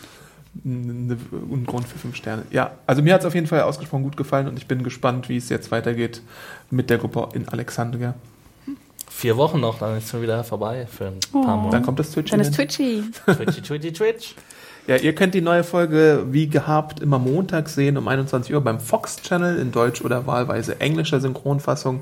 [0.65, 2.43] ein Grund für fünf Sterne.
[2.51, 5.29] Ja, also mir hat es auf jeden Fall ausgesprochen gut gefallen und ich bin gespannt,
[5.29, 6.21] wie es jetzt weitergeht
[6.71, 8.15] mit der Gruppe in Alexandria.
[9.09, 11.43] Vier Wochen noch, dann ist es schon wieder vorbei für ein oh.
[11.43, 11.77] paar Monate.
[11.77, 12.31] Dann kommt das Twitch.
[12.31, 13.03] Dann ist Twitchy.
[13.25, 14.35] Twitchy, Twitchy, Twitch.
[14.87, 18.79] Ja, ihr könnt die neue Folge wie gehabt immer montags sehen um 21 Uhr beim
[18.79, 22.01] Fox Channel in Deutsch oder wahlweise englischer Synchronfassung.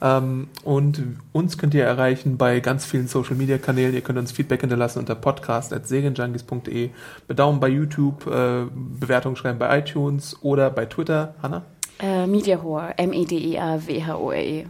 [0.00, 1.02] Ähm, und
[1.32, 3.94] uns könnt ihr erreichen bei ganz vielen Social Media Kanälen.
[3.94, 6.90] Ihr könnt uns Feedback hinterlassen unter podcast.segenjunkies.de,
[7.26, 11.34] bedauern bei YouTube, äh, Bewertungen schreiben bei iTunes oder bei Twitter.
[11.42, 11.62] Hanna?
[12.00, 14.66] Äh, Mediahore, M-E-D-I-A-W-H-O-R-E.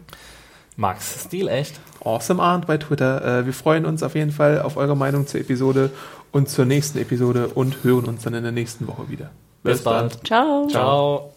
[0.77, 1.81] Max Stil, echt?
[2.05, 3.41] Awesome Arndt bei Twitter.
[3.41, 5.91] Äh, wir freuen uns auf jeden Fall auf eure Meinung zur Episode
[6.33, 9.31] und zur nächsten Episode und hören uns dann in der nächsten Woche wieder.
[9.63, 10.27] Bis, Bis bald.
[10.27, 10.69] Ciao.
[10.69, 11.33] Ciao.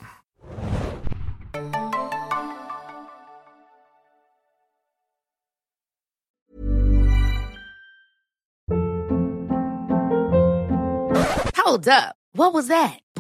[11.56, 12.16] Hold up.
[12.34, 13.00] What was that?